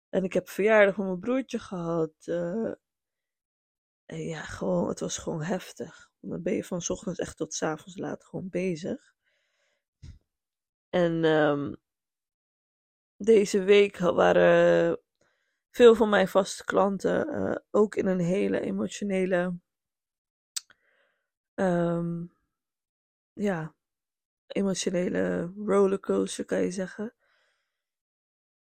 En 0.08 0.24
ik 0.24 0.32
heb 0.32 0.48
verjaardag 0.48 0.94
van 0.94 1.06
mijn 1.06 1.18
broertje 1.18 1.58
gehad. 1.58 2.12
Uh, 2.24 2.72
en 4.06 4.18
ja, 4.18 4.42
gewoon, 4.42 4.88
het 4.88 5.00
was 5.00 5.18
gewoon 5.18 5.42
heftig. 5.42 6.10
Dan 6.20 6.42
ben 6.42 6.54
je 6.54 6.64
van 6.64 6.82
ochtends 6.88 7.18
echt 7.18 7.36
tot 7.36 7.54
s 7.54 7.62
avonds 7.62 7.96
laat 7.96 8.24
gewoon 8.24 8.48
bezig. 8.48 9.14
En 10.88 11.24
um, 11.24 11.76
deze 13.16 13.62
week 13.62 13.98
waren 13.98 14.98
veel 15.70 15.94
van 15.94 16.08
mijn 16.08 16.28
vaste 16.28 16.64
klanten 16.64 17.34
uh, 17.34 17.56
ook 17.70 17.94
in 17.94 18.06
een 18.06 18.20
hele 18.20 18.60
emotionele, 18.60 19.58
um, 21.62 22.32
ja, 23.32 23.74
emotionele 24.46 25.52
rollercoaster 25.66 26.44
kan 26.44 26.62
je 26.62 26.70
zeggen. 26.70 27.14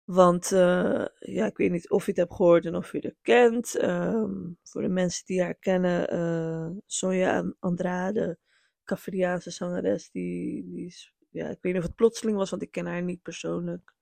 Want 0.05 0.51
uh, 0.51 1.07
ja, 1.19 1.47
ik 1.47 1.57
weet 1.57 1.71
niet 1.71 1.91
of 1.91 2.05
je 2.05 2.11
het 2.11 2.21
hebt 2.21 2.35
gehoord 2.35 2.67
en 2.67 2.75
of 2.75 2.93
je 2.93 2.99
het 2.99 3.17
kent. 3.23 3.83
Um, 3.83 4.59
voor 4.63 4.83
de 4.83 4.89
mensen 4.89 5.27
die 5.27 5.43
haar 5.43 5.55
kennen, 5.55 6.15
uh, 6.15 6.77
Sonja 6.87 7.55
Andrade, 7.59 8.39
Cafriaanse 8.85 9.51
zangeres, 9.51 10.11
die, 10.11 10.65
die 10.65 10.87
is, 10.87 11.15
ja, 11.31 11.49
ik 11.49 11.59
weet 11.61 11.73
niet 11.73 11.83
of 11.83 11.89
het 11.89 11.97
plotseling 11.97 12.37
was, 12.37 12.51
want 12.51 12.63
ik 12.63 12.71
ken 12.71 12.87
haar 12.87 13.03
niet 13.03 13.23
persoonlijk 13.23 13.95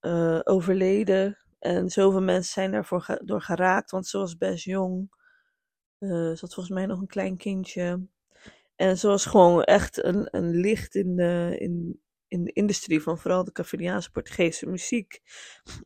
uh, 0.00 0.40
overleden. 0.44 1.38
En 1.58 1.90
zoveel 1.90 2.22
mensen 2.22 2.52
zijn 2.52 2.72
daarvoor 2.72 3.18
door 3.24 3.42
geraakt, 3.42 3.90
want 3.90 4.06
ze 4.06 4.18
was 4.18 4.36
best 4.36 4.64
jong. 4.64 5.18
Ze 6.00 6.36
had 6.40 6.54
volgens 6.54 6.74
mij 6.74 6.86
nog 6.86 7.00
een 7.00 7.06
klein 7.06 7.36
kindje. 7.36 8.06
En 8.76 8.98
ze 8.98 9.06
was 9.06 9.26
gewoon 9.26 9.62
echt 9.62 10.04
een, 10.04 10.28
een 10.30 10.50
licht 10.50 10.94
in 10.94 11.16
de, 11.16 11.56
in, 11.58 12.00
in 12.28 12.44
de 12.44 12.52
industrie 12.52 13.02
van 13.02 13.18
vooral 13.18 13.44
de 13.44 13.52
Cafediaanse 13.52 14.10
Portugese 14.10 14.66
muziek. 14.66 15.20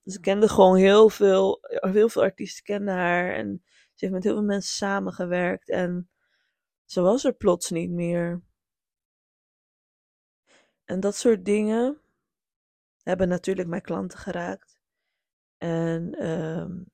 Ze 0.05 0.21
kende 0.21 0.49
gewoon 0.49 0.77
heel 0.77 1.09
veel, 1.09 1.59
heel 1.81 2.09
veel 2.09 2.23
artiesten 2.23 2.65
kenden 2.65 2.95
haar. 2.95 3.35
En 3.35 3.63
ze 3.65 3.95
heeft 3.95 4.13
met 4.13 4.25
heel 4.25 4.35
veel 4.35 4.43
mensen 4.43 4.77
samengewerkt. 4.77 5.69
En 5.69 6.11
ze 6.85 7.01
was 7.01 7.25
er 7.25 7.35
plots 7.35 7.71
niet 7.71 7.91
meer. 7.91 8.43
En 10.85 11.01
dat 11.01 11.17
soort 11.17 11.45
dingen, 11.45 12.01
hebben 13.03 13.29
natuurlijk 13.29 13.69
mijn 13.69 13.83
klanten 13.83 14.19
geraakt. 14.19 14.79
En 15.59 16.29
um, 16.29 16.93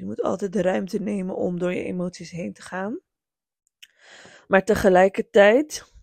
je 0.00 0.06
moet 0.06 0.22
altijd 0.22 0.52
de 0.52 0.62
ruimte 0.62 0.98
nemen 0.98 1.36
om 1.36 1.58
door 1.58 1.74
je 1.74 1.84
emoties 1.84 2.30
heen 2.30 2.52
te 2.52 2.62
gaan. 2.62 3.00
Maar 4.48 4.64
tegelijkertijd, 4.64 5.94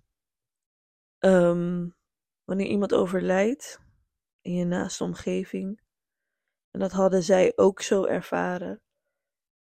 um, 1.20 1.96
wanneer 2.44 2.68
iemand 2.68 2.94
overlijdt 2.94 3.80
in 4.42 4.54
je 4.54 4.66
naaste 4.66 5.04
omgeving, 5.04 5.82
en 6.72 6.80
dat 6.80 6.92
hadden 6.92 7.24
zij 7.24 7.54
ook 7.56 7.82
zo 7.82 8.06
ervaren, 8.06 8.82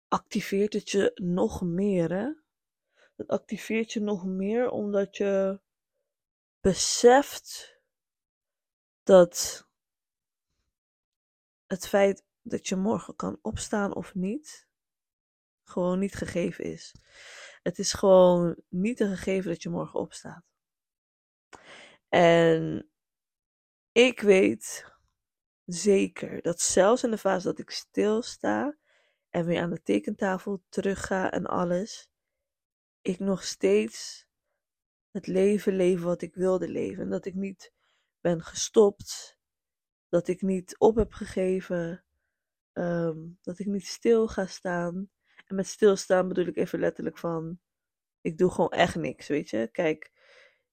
activeert 0.07 0.73
het 0.73 0.89
je 0.89 1.11
nog 1.15 1.61
meer. 1.61 2.11
Hè? 2.13 2.33
Het 3.15 3.27
activeert 3.27 3.91
je 3.91 3.99
nog 3.99 4.25
meer 4.25 4.69
omdat 4.69 5.17
je 5.17 5.59
beseft 6.59 7.79
dat 9.03 9.67
het 11.65 11.87
feit 11.87 12.31
dat 12.43 12.67
je 12.67 12.75
morgen 12.75 13.15
kan 13.15 13.39
opstaan 13.41 13.95
of 13.95 14.15
niet, 14.15 14.67
gewoon 15.63 15.99
niet 15.99 16.15
gegeven 16.15 16.63
is. 16.63 16.95
Het 17.61 17.79
is 17.79 17.93
gewoon 17.93 18.61
niet 18.69 18.99
een 18.99 19.17
gegeven 19.17 19.49
dat 19.49 19.61
je 19.61 19.69
morgen 19.69 19.99
opstaat. 19.99 20.43
En 22.09 22.89
ik 23.91 24.19
weet 24.19 24.91
zeker 25.65 26.41
dat 26.41 26.61
zelfs 26.61 27.03
in 27.03 27.11
de 27.11 27.17
fase 27.17 27.47
dat 27.47 27.59
ik 27.59 27.69
stilsta 27.69 28.77
en 29.29 29.45
weer 29.45 29.61
aan 29.61 29.69
de 29.69 29.81
tekentafel 29.81 30.63
terugga 30.69 31.31
en 31.31 31.45
alles, 31.45 32.09
ik 33.01 33.19
nog 33.19 33.43
steeds 33.43 34.27
het 35.11 35.27
leven 35.27 35.75
leven 35.75 36.05
wat 36.05 36.21
ik 36.21 36.35
wilde 36.35 36.67
leven. 36.67 37.03
En 37.03 37.09
dat 37.09 37.25
ik 37.25 37.33
niet 37.33 37.73
ben 38.21 38.41
gestopt, 38.41 39.37
dat 40.09 40.27
ik 40.27 40.41
niet 40.41 40.77
op 40.77 40.95
heb 40.95 41.11
gegeven, 41.11 42.05
um, 42.73 43.37
dat 43.41 43.59
ik 43.59 43.65
niet 43.65 43.87
stil 43.87 44.27
ga 44.27 44.45
staan. 44.45 45.09
En 45.47 45.55
met 45.55 45.67
stilstaan 45.67 46.27
bedoel 46.27 46.45
ik 46.45 46.57
even 46.57 46.79
letterlijk 46.79 47.17
van, 47.17 47.59
ik 48.21 48.37
doe 48.37 48.51
gewoon 48.51 48.71
echt 48.71 48.95
niks, 48.95 49.27
weet 49.27 49.49
je. 49.49 49.69
Kijk, 49.71 50.11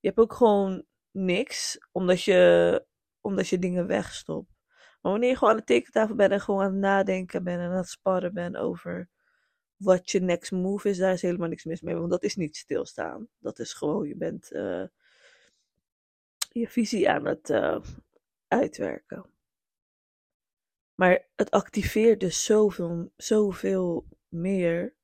je 0.00 0.09
hebt 0.09 0.21
ook 0.21 0.33
gewoon 0.33 0.85
niks, 1.11 1.78
omdat 1.92 2.23
je, 2.23 2.85
omdat 3.21 3.49
je 3.49 3.59
dingen 3.59 3.87
wegstopt. 3.87 4.59
Maar 5.00 5.12
wanneer 5.12 5.30
je 5.30 5.37
gewoon 5.37 5.52
aan 5.52 5.59
de 5.59 5.64
tekentafel 5.64 6.14
bent 6.14 6.33
en 6.33 6.40
gewoon 6.40 6.62
aan 6.62 6.73
het 6.73 6.80
nadenken 6.80 7.45
bent 7.45 7.61
en 7.61 7.71
aan 7.71 7.76
het 7.76 7.88
sparren 7.88 8.35
bent 8.35 8.57
over 8.57 9.09
wat 9.76 10.11
je 10.11 10.21
next 10.21 10.52
move 10.52 10.88
is, 10.88 10.99
daar 10.99 11.12
is 11.12 11.23
helemaal 11.23 11.49
niks 11.49 11.64
mis 11.64 11.80
mee. 11.80 11.95
Want 11.95 12.11
dat 12.11 12.23
is 12.23 12.37
niet 12.37 12.57
stilstaan. 12.57 13.28
Dat 13.38 13.59
is 13.59 13.73
gewoon, 13.73 14.09
je 14.09 14.16
bent 14.16 14.52
uh, 14.52 14.85
je 16.52 16.69
visie 16.69 17.11
aan 17.11 17.25
het 17.26 17.50
uh, 17.50 17.80
uitwerken. 18.49 19.26
Maar 21.00 21.28
het 21.37 21.50
activeert 21.50 22.21
dus 22.21 22.45
zoveel, 22.45 23.12
zoveel 23.16 24.07
meer 24.28 24.95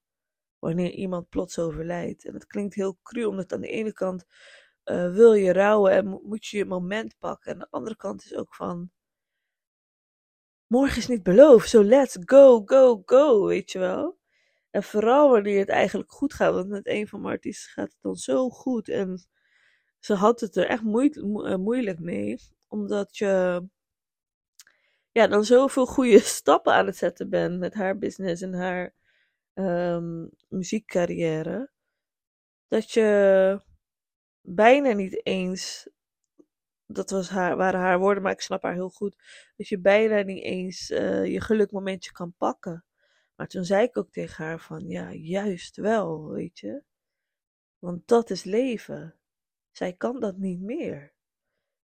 wanneer 0.59 0.91
iemand 0.91 1.29
plots 1.29 1.59
overlijdt. 1.59 2.25
En 2.25 2.35
het 2.35 2.47
klinkt 2.47 2.75
heel 2.75 2.99
cru, 3.03 3.25
omdat 3.25 3.53
aan 3.53 3.61
de 3.61 3.69
ene 3.69 3.93
kant 3.93 4.25
uh, 4.85 5.13
wil 5.13 5.33
je 5.35 5.53
rouwen 5.53 5.93
en 5.93 6.09
moet 6.09 6.47
je 6.47 6.57
je 6.57 6.65
moment 6.65 7.19
pakken. 7.19 7.53
En 7.53 7.53
aan 7.53 7.67
de 7.71 7.71
andere 7.71 7.97
kant 7.97 8.25
is 8.25 8.35
ook 8.35 8.55
van, 8.55 8.91
morgen 10.67 10.97
is 10.97 11.07
niet 11.07 11.23
beloofd, 11.23 11.69
so 11.69 11.85
let's 11.85 12.17
go, 12.21 12.63
go, 12.65 13.03
go, 13.05 13.47
weet 13.47 13.73
je 13.73 13.79
wel. 13.79 14.19
En 14.71 14.83
vooral 14.83 15.31
wanneer 15.31 15.59
het 15.59 15.69
eigenlijk 15.69 16.13
goed 16.13 16.35
gaat, 16.35 16.55
want 16.55 16.69
met 16.69 16.87
een 16.87 17.09
van 17.09 17.21
mijn 17.21 17.35
artiesten 17.35 17.71
gaat 17.71 17.93
het 17.93 18.03
dan 18.03 18.17
zo 18.17 18.51
goed. 18.51 18.89
En 18.89 19.29
ze 19.99 20.15
had 20.15 20.41
het 20.41 20.57
er 20.57 20.67
echt 20.67 20.83
eh, 20.83 21.57
moeilijk 21.57 21.99
mee, 21.99 22.39
omdat 22.69 23.17
je 23.17 23.63
ja, 25.17 25.27
dan 25.27 25.45
zoveel 25.45 25.87
goede 25.87 26.19
stappen 26.39 26.73
aan 26.73 26.87
het 26.87 26.97
zetten 26.97 27.31
bent 27.31 27.59
met 27.59 27.75
haar 27.75 27.99
business 27.99 28.43
en 28.43 28.55
haar 28.55 28.95
um, 29.55 30.31
muziekcarrière. 30.49 31.71
dat 32.69 32.91
je 32.91 33.61
bijna 34.41 34.93
niet 34.93 35.27
eens, 35.27 35.89
dat 36.87 37.11
was 37.11 37.29
haar, 37.29 37.57
waren 37.57 37.81
haar 37.81 37.99
woorden, 37.99 38.23
maar 38.23 38.33
ik 38.33 38.41
snap 38.41 38.63
haar 38.63 38.73
heel 38.73 38.91
goed, 38.91 39.17
dat 39.57 39.69
je 39.69 39.79
bijna 39.79 40.23
niet 40.23 40.43
eens 40.43 40.91
uh, 40.91 41.27
je 41.27 41.41
gelukmomentje 41.41 42.13
kan 42.13 42.35
pakken. 42.37 42.85
Maar 43.37 43.47
toen 43.47 43.65
zei 43.65 43.83
ik 43.85 43.97
ook 43.97 44.11
tegen 44.11 44.45
haar 44.45 44.61
van, 44.61 44.89
ja, 44.89 45.13
juist 45.13 45.77
wel, 45.77 46.29
weet 46.29 46.59
je. 46.59 46.83
Want 47.79 48.09
dat 48.09 48.31
is 48.31 48.45
leven. 48.45 49.15
Zij 49.73 49.93
kan 49.93 50.21
dat 50.21 50.37
niet 50.37 50.61
meer. 50.61 51.13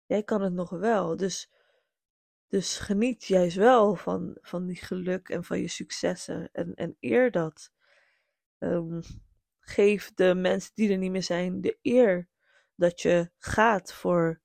Jij 0.07 0.23
kan 0.23 0.43
het 0.43 0.53
nog 0.53 0.71
wel. 0.71 1.17
Dus, 1.17 1.51
dus 2.53 2.79
geniet 2.79 3.25
juist 3.25 3.57
wel 3.57 3.95
van, 3.95 4.37
van 4.41 4.67
die 4.67 4.77
geluk 4.77 5.29
en 5.29 5.45
van 5.45 5.61
je 5.61 5.69
successen. 5.69 6.49
En, 6.53 6.75
en 6.75 6.97
eer 7.01 7.31
dat. 7.31 7.73
Um, 8.59 9.01
geef 9.61 10.15
de 10.15 10.35
mensen 10.35 10.73
die 10.75 10.91
er 10.91 10.99
niet 10.99 11.11
meer 11.11 11.23
zijn 11.23 11.61
de 11.61 11.79
eer 11.83 12.29
dat 12.75 13.01
je 13.01 13.31
gaat 13.39 13.93
voor 13.93 14.41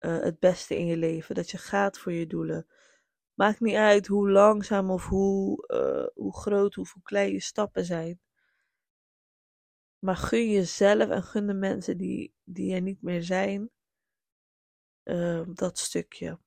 uh, 0.00 0.20
het 0.20 0.38
beste 0.38 0.78
in 0.78 0.86
je 0.86 0.96
leven. 0.96 1.34
Dat 1.34 1.50
je 1.50 1.58
gaat 1.58 1.98
voor 1.98 2.12
je 2.12 2.26
doelen. 2.26 2.66
Maakt 3.34 3.60
niet 3.60 3.76
uit 3.76 4.06
hoe 4.06 4.30
langzaam 4.30 4.90
of 4.90 5.06
hoe, 5.06 5.64
uh, 5.68 6.22
hoe 6.24 6.36
groot 6.36 6.78
of 6.78 6.92
hoe 6.92 7.02
klein 7.02 7.32
je 7.32 7.40
stappen 7.40 7.84
zijn. 7.84 8.20
Maar 9.98 10.16
gun 10.16 10.50
jezelf 10.50 11.08
en 11.08 11.22
gun 11.22 11.46
de 11.46 11.54
mensen 11.54 11.96
die, 11.96 12.34
die 12.44 12.74
er 12.74 12.82
niet 12.82 13.02
meer 13.02 13.22
zijn, 13.22 13.70
uh, 15.04 15.42
dat 15.54 15.78
stukje. 15.78 16.38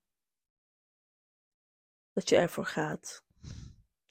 Dat 2.13 2.29
je 2.29 2.35
ervoor 2.35 2.65
gaat. 2.65 3.25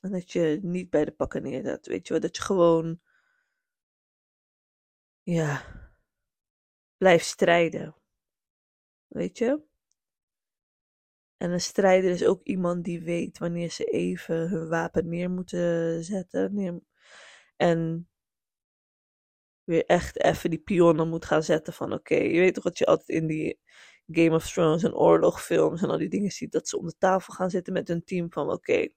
En 0.00 0.10
dat 0.10 0.32
je 0.32 0.58
niet 0.62 0.90
bij 0.90 1.04
de 1.04 1.12
pakken 1.12 1.42
neerzet. 1.42 1.86
Weet 1.86 2.06
je 2.06 2.12
wel, 2.12 2.22
dat 2.22 2.36
je 2.36 2.42
gewoon. 2.42 3.00
Ja. 5.22 5.64
Blijft 6.96 7.26
strijden. 7.26 7.96
Weet 9.08 9.38
je? 9.38 9.62
En 11.36 11.50
een 11.50 11.60
strijder 11.60 12.10
is 12.10 12.24
ook 12.24 12.42
iemand 12.42 12.84
die 12.84 13.00
weet 13.00 13.38
wanneer 13.38 13.70
ze 13.70 13.84
even 13.84 14.48
hun 14.48 14.68
wapen 14.68 15.08
neer 15.08 15.30
moeten 15.30 16.04
zetten. 16.04 16.84
En 17.56 18.08
weer 19.64 19.84
echt 19.86 20.22
even 20.22 20.50
die 20.50 20.58
pionnen 20.58 21.08
moet 21.08 21.24
gaan 21.24 21.42
zetten 21.42 21.72
van 21.72 21.92
oké, 21.92 22.14
je 22.14 22.40
weet 22.40 22.54
toch 22.54 22.64
wat 22.64 22.78
je 22.78 22.86
altijd 22.86 23.08
in 23.08 23.26
die 23.26 23.60
Game 24.06 24.34
of 24.34 24.50
Thrones 24.50 24.82
en 24.82 24.94
oorlogfilms 24.94 25.82
en 25.82 25.90
al 25.90 25.98
die 25.98 26.08
dingen 26.08 26.30
ziet, 26.30 26.52
dat 26.52 26.68
ze 26.68 26.78
om 26.78 26.86
de 26.86 26.94
tafel 26.98 27.34
gaan 27.34 27.50
zitten 27.50 27.72
met 27.72 27.88
hun 27.88 28.04
team 28.04 28.32
van 28.32 28.50
oké, 28.50 28.88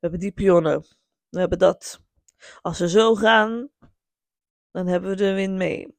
we 0.00 0.06
hebben 0.06 0.20
die 0.20 0.32
pionnen, 0.32 0.84
we 1.28 1.38
hebben 1.38 1.58
dat. 1.58 2.00
Als 2.60 2.78
we 2.78 2.88
zo 2.88 3.14
gaan, 3.14 3.70
dan 4.70 4.86
hebben 4.86 5.10
we 5.10 5.16
de 5.16 5.32
win 5.32 5.56
mee. 5.56 5.98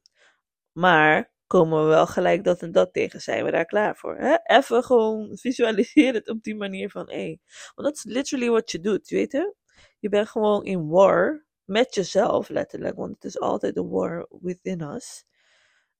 Maar 0.72 1.32
komen 1.46 1.82
we 1.82 1.88
wel 1.88 2.06
gelijk 2.06 2.44
dat 2.44 2.62
en 2.62 2.72
dat 2.72 2.92
tegen, 2.92 3.20
zijn 3.20 3.44
we 3.44 3.50
daar 3.50 3.64
klaar 3.64 3.96
voor. 3.96 4.16
Hè? 4.16 4.36
Even 4.42 4.84
gewoon 4.84 5.36
visualiseer 5.36 6.14
het 6.14 6.28
op 6.28 6.42
die 6.42 6.56
manier 6.56 6.90
van 6.90 7.10
hé. 7.10 7.16
Hey. 7.16 7.40
Want 7.74 7.88
dat 7.88 7.96
is 7.96 8.04
literally 8.04 8.50
wat 8.50 8.70
je 8.70 8.80
doet, 8.80 9.08
weet 9.08 9.32
je? 9.32 9.54
Je 9.98 10.08
bent 10.08 10.28
gewoon 10.28 10.64
in 10.64 10.88
war 10.88 11.46
met 11.64 11.94
jezelf, 11.94 12.48
letterlijk, 12.48 12.96
want 12.96 13.14
het 13.14 13.24
is 13.24 13.40
altijd 13.40 13.76
een 13.76 13.88
war 13.88 14.28
within 14.40 14.80
us, 14.80 15.24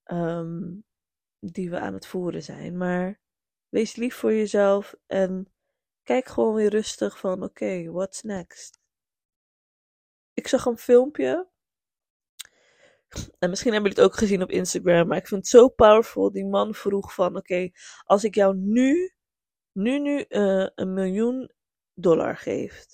um, 0.05 0.85
die 1.45 1.71
we 1.71 1.79
aan 1.79 1.95
het 1.95 2.07
voeren 2.07 2.43
zijn. 2.43 2.77
Maar 2.77 3.21
wees 3.69 3.97
lief 3.97 4.15
voor 4.15 4.33
jezelf 4.33 4.95
en 5.07 5.53
kijk 6.03 6.29
gewoon 6.29 6.55
weer 6.55 6.71
rustig 6.71 7.19
van, 7.19 7.43
oké, 7.43 7.91
what's 7.91 8.23
next? 8.23 8.81
Ik 10.35 10.49
zag 10.49 10.65
een 10.65 10.79
filmpje. 10.79 11.51
En 13.39 13.51
misschien 13.51 13.73
hebben 13.73 13.91
jullie 13.91 14.05
het 14.05 14.13
ook 14.13 14.19
gezien 14.19 14.43
op 14.43 14.51
Instagram, 14.51 15.09
maar 15.09 15.19
ik 15.19 15.27
vind 15.27 15.41
het 15.41 15.51
zo 15.51 15.69
powerful. 15.69 16.33
Die 16.33 16.47
man 16.47 16.75
vroeg 16.75 17.15
van, 17.15 17.37
oké, 17.37 17.71
als 18.05 18.25
ik 18.25 18.35
jou 18.35 18.57
nu, 18.57 19.15
nu, 19.73 19.99
nu 19.99 20.25
uh, 20.29 20.69
een 20.75 20.93
miljoen 20.95 21.51
dollar 21.95 22.37
geef, 22.37 22.87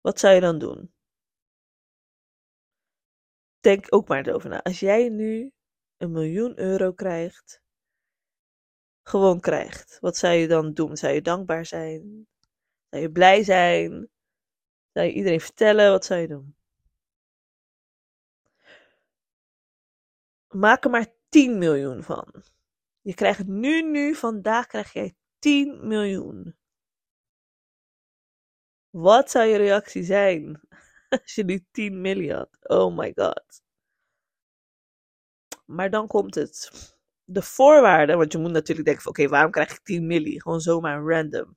wat 0.00 0.18
zou 0.18 0.34
je 0.34 0.40
dan 0.40 0.58
doen? 0.58 0.94
denk 3.64 3.86
ook 3.88 4.08
maar 4.08 4.26
erover 4.26 4.50
na. 4.50 4.62
Als 4.62 4.80
jij 4.80 5.08
nu 5.08 5.52
een 6.04 6.12
miljoen 6.12 6.58
euro 6.58 6.92
krijgt, 6.92 7.62
gewoon 9.02 9.40
krijgt, 9.40 9.98
wat 10.00 10.16
zou 10.16 10.34
je 10.34 10.48
dan 10.48 10.72
doen? 10.72 10.96
Zou 10.96 11.12
je 11.12 11.22
dankbaar 11.22 11.66
zijn? 11.66 12.26
Zou 12.90 13.02
je 13.02 13.10
blij 13.10 13.44
zijn? 13.44 14.08
Zou 14.92 15.06
je 15.06 15.12
iedereen 15.12 15.40
vertellen? 15.40 15.90
Wat 15.90 16.04
zou 16.04 16.20
je 16.20 16.28
doen? 16.28 16.56
Maak 20.48 20.84
er 20.84 20.90
maar 20.90 21.14
10 21.28 21.58
miljoen 21.58 22.02
van. 22.02 22.44
Je 23.00 23.14
krijgt 23.14 23.46
nu, 23.46 23.82
nu, 23.82 24.14
vandaag 24.14 24.66
krijg 24.66 24.92
jij 24.92 25.16
10 25.38 25.88
miljoen. 25.88 26.56
Wat 28.90 29.30
zou 29.30 29.46
je 29.46 29.56
reactie 29.56 30.02
zijn? 30.02 30.60
als 31.22 31.34
je 31.34 31.44
nu 31.44 31.66
10 31.70 32.00
miljoen 32.00 32.48
Oh 32.60 32.96
my 32.96 33.12
god. 33.14 33.63
Maar 35.64 35.90
dan 35.90 36.06
komt 36.06 36.34
het. 36.34 36.70
De 37.24 37.42
voorwaarden, 37.42 38.18
want 38.18 38.32
je 38.32 38.38
moet 38.38 38.50
natuurlijk 38.50 38.86
denken 38.86 39.08
oké, 39.08 39.28
waarom 39.28 39.50
krijg 39.50 39.70
ik 39.70 39.84
10 39.84 40.06
milli? 40.06 40.40
Gewoon 40.40 40.60
zomaar 40.60 41.02
random. 41.02 41.56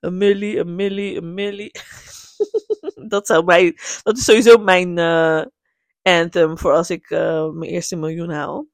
Een 0.00 0.16
milli, 0.16 0.58
een 0.58 0.74
milli, 0.74 1.16
een 1.16 1.34
milli. 1.34 1.70
dat, 3.08 3.26
zou 3.26 3.44
mij, 3.44 3.78
dat 4.02 4.16
is 4.16 4.24
sowieso 4.24 4.58
mijn 4.58 4.98
uh, 4.98 5.44
anthem 6.02 6.58
voor 6.58 6.72
als 6.72 6.90
ik 6.90 7.10
uh, 7.10 7.50
mijn 7.50 7.70
eerste 7.70 7.96
miljoen 7.96 8.30
haal. 8.30 8.68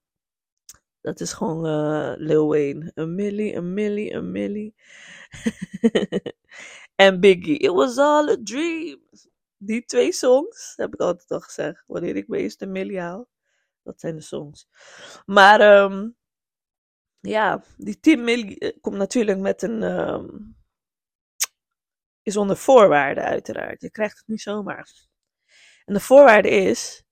Dat 1.00 1.20
is 1.20 1.32
gewoon 1.32 1.66
uh, 1.66 2.12
Lil 2.16 2.48
Wayne. 2.48 2.90
Een 2.94 3.14
milli, 3.14 3.54
een 3.54 3.74
milli, 3.74 4.12
een 4.12 4.30
milli. 4.30 4.74
en 6.94 7.20
Biggie. 7.20 7.58
It 7.58 7.70
was 7.70 7.98
all 7.98 8.28
a 8.28 8.36
dream 8.42 8.98
die 9.62 9.84
twee 9.84 10.12
songs, 10.12 10.72
heb 10.76 10.94
ik 10.94 11.00
altijd 11.00 11.30
al 11.30 11.40
gezegd, 11.40 11.84
wanneer 11.86 12.16
ik 12.16 12.28
mijn 12.28 12.42
eerste 12.42 12.66
milli 12.66 12.98
haal. 12.98 13.28
Dat 13.82 14.00
zijn 14.00 14.16
de 14.16 14.22
songs. 14.22 14.68
Maar 15.26 15.82
um, 15.82 16.16
ja, 17.20 17.64
die 17.76 18.00
10 18.00 18.24
milli 18.24 18.56
eh, 18.56 18.80
komt 18.80 18.96
natuurlijk 18.96 19.38
met 19.38 19.62
een. 19.62 19.82
Um, 19.82 20.58
is 22.22 22.36
onder 22.36 22.56
voorwaarden, 22.56 23.24
uiteraard. 23.24 23.80
Je 23.80 23.90
krijgt 23.90 24.18
het 24.18 24.26
niet 24.26 24.40
zomaar. 24.40 25.08
En 25.84 25.94
de 25.94 26.00
voorwaarde 26.00 26.48
is. 26.48 27.04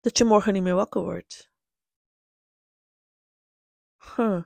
dat 0.00 0.18
je 0.18 0.24
morgen 0.24 0.52
niet 0.52 0.62
meer 0.62 0.74
wakker 0.74 1.02
wordt. 1.02 1.50
Huh. 4.16 4.42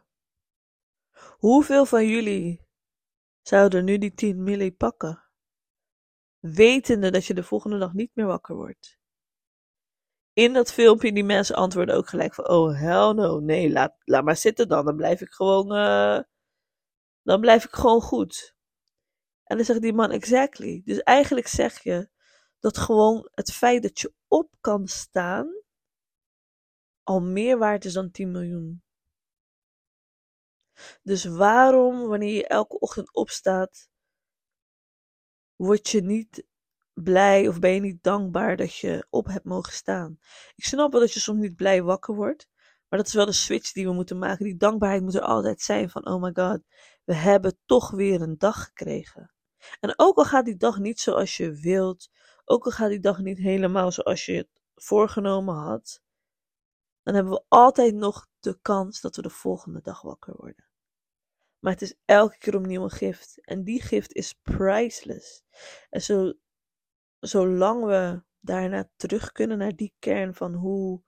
Hoeveel 1.38 1.86
van 1.86 2.06
jullie 2.06 2.66
zouden 3.42 3.84
nu 3.84 3.98
die 3.98 4.14
10 4.14 4.42
milli 4.42 4.72
pakken? 4.72 5.32
wetende 6.42 7.10
dat 7.10 7.26
je 7.26 7.34
de 7.34 7.42
volgende 7.42 7.78
dag 7.78 7.92
niet 7.92 8.10
meer 8.14 8.26
wakker 8.26 8.54
wordt. 8.54 8.98
In 10.32 10.52
dat 10.52 10.72
filmpje, 10.72 11.12
die 11.12 11.24
mensen 11.24 11.56
antwoorden 11.56 11.94
ook 11.94 12.08
gelijk 12.08 12.34
van, 12.34 12.48
oh 12.48 12.78
hell 12.78 13.12
no, 13.12 13.40
nee, 13.40 13.70
laat, 13.70 13.94
laat 14.04 14.24
maar 14.24 14.36
zitten 14.36 14.68
dan, 14.68 14.84
dan 14.84 14.96
blijf 14.96 15.20
ik 15.20 15.32
gewoon, 15.32 15.76
uh, 15.76 16.20
dan 17.22 17.40
blijf 17.40 17.64
ik 17.64 17.72
gewoon 17.74 18.00
goed. 18.00 18.54
En 19.44 19.56
dan 19.56 19.66
zegt 19.66 19.82
die 19.82 19.92
man, 19.92 20.10
exactly. 20.10 20.82
Dus 20.84 20.98
eigenlijk 20.98 21.46
zeg 21.46 21.82
je 21.82 22.08
dat 22.58 22.78
gewoon 22.78 23.28
het 23.34 23.52
feit 23.52 23.82
dat 23.82 24.00
je 24.00 24.14
op 24.28 24.54
kan 24.60 24.86
staan 24.86 25.62
al 27.02 27.20
meer 27.20 27.58
waard 27.58 27.84
is 27.84 27.92
dan 27.92 28.10
10 28.10 28.30
miljoen. 28.30 28.82
Dus 31.02 31.24
waarom, 31.24 32.06
wanneer 32.08 32.34
je 32.34 32.46
elke 32.46 32.78
ochtend 32.78 33.14
opstaat, 33.14 33.88
word 35.56 35.88
je 35.88 36.02
niet 36.02 36.46
blij 36.94 37.48
of 37.48 37.58
ben 37.58 37.70
je 37.70 37.80
niet 37.80 38.02
dankbaar 38.02 38.56
dat 38.56 38.76
je 38.76 39.06
op 39.10 39.26
hebt 39.26 39.44
mogen 39.44 39.72
staan. 39.72 40.18
Ik 40.54 40.64
snap 40.64 40.92
wel 40.92 41.00
dat 41.00 41.12
je 41.12 41.20
soms 41.20 41.40
niet 41.40 41.56
blij 41.56 41.82
wakker 41.82 42.14
wordt, 42.14 42.48
maar 42.88 42.98
dat 42.98 43.08
is 43.08 43.14
wel 43.14 43.26
de 43.26 43.32
switch 43.32 43.72
die 43.72 43.86
we 43.86 43.92
moeten 43.92 44.18
maken. 44.18 44.44
Die 44.44 44.56
dankbaarheid 44.56 45.02
moet 45.02 45.14
er 45.14 45.20
altijd 45.20 45.60
zijn 45.60 45.90
van, 45.90 46.06
oh 46.06 46.22
my 46.22 46.30
god, 46.34 46.60
we 47.04 47.14
hebben 47.14 47.58
toch 47.66 47.90
weer 47.90 48.22
een 48.22 48.38
dag 48.38 48.64
gekregen. 48.64 49.32
En 49.80 49.94
ook 49.96 50.16
al 50.16 50.24
gaat 50.24 50.44
die 50.44 50.56
dag 50.56 50.78
niet 50.78 51.00
zoals 51.00 51.36
je 51.36 51.52
wilt, 51.52 52.10
ook 52.44 52.64
al 52.64 52.70
gaat 52.70 52.88
die 52.88 53.00
dag 53.00 53.18
niet 53.18 53.38
helemaal 53.38 53.92
zoals 53.92 54.26
je 54.26 54.32
het 54.32 54.48
voorgenomen 54.74 55.54
had, 55.54 56.02
dan 57.02 57.14
hebben 57.14 57.32
we 57.32 57.44
altijd 57.48 57.94
nog 57.94 58.26
de 58.40 58.58
kans 58.62 59.00
dat 59.00 59.16
we 59.16 59.22
de 59.22 59.30
volgende 59.30 59.80
dag 59.80 60.02
wakker 60.02 60.34
worden. 60.36 60.70
Maar 61.58 61.72
het 61.72 61.82
is 61.82 61.94
elke 62.04 62.38
keer 62.38 62.56
opnieuw 62.56 62.82
een 62.82 62.90
gift. 62.90 63.40
En 63.40 63.64
die 63.64 63.82
gift 63.82 64.12
is 64.12 64.34
priceless. 64.42 65.42
En 65.90 66.02
zo, 66.02 66.32
zolang 67.22 67.84
we 67.84 68.22
daarna 68.40 68.90
terug 68.96 69.32
kunnen 69.32 69.58
naar 69.58 69.76
die 69.76 69.94
kern 69.98 70.34
van 70.34 70.54
hoe, 70.54 71.02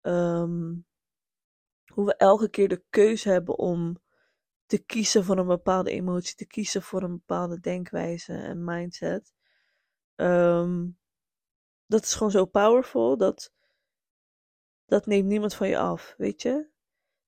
um, 0.00 0.86
hoe 1.92 2.06
we 2.06 2.16
elke 2.16 2.48
keer 2.48 2.68
de 2.68 2.84
keuze 2.90 3.28
hebben 3.28 3.58
om 3.58 4.00
te 4.66 4.78
kiezen 4.78 5.24
voor 5.24 5.38
een 5.38 5.46
bepaalde 5.46 5.90
emotie, 5.90 6.34
te 6.34 6.46
kiezen 6.46 6.82
voor 6.82 7.02
een 7.02 7.12
bepaalde 7.12 7.60
denkwijze 7.60 8.32
en 8.32 8.64
mindset. 8.64 9.32
Um, 10.16 10.98
dat 11.86 12.02
is 12.02 12.14
gewoon 12.14 12.32
zo 12.32 12.44
powerful. 12.44 13.16
Dat, 13.16 13.52
dat 14.86 15.06
neemt 15.06 15.28
niemand 15.28 15.54
van 15.54 15.68
je 15.68 15.78
af, 15.78 16.14
weet 16.16 16.42
je. 16.42 16.70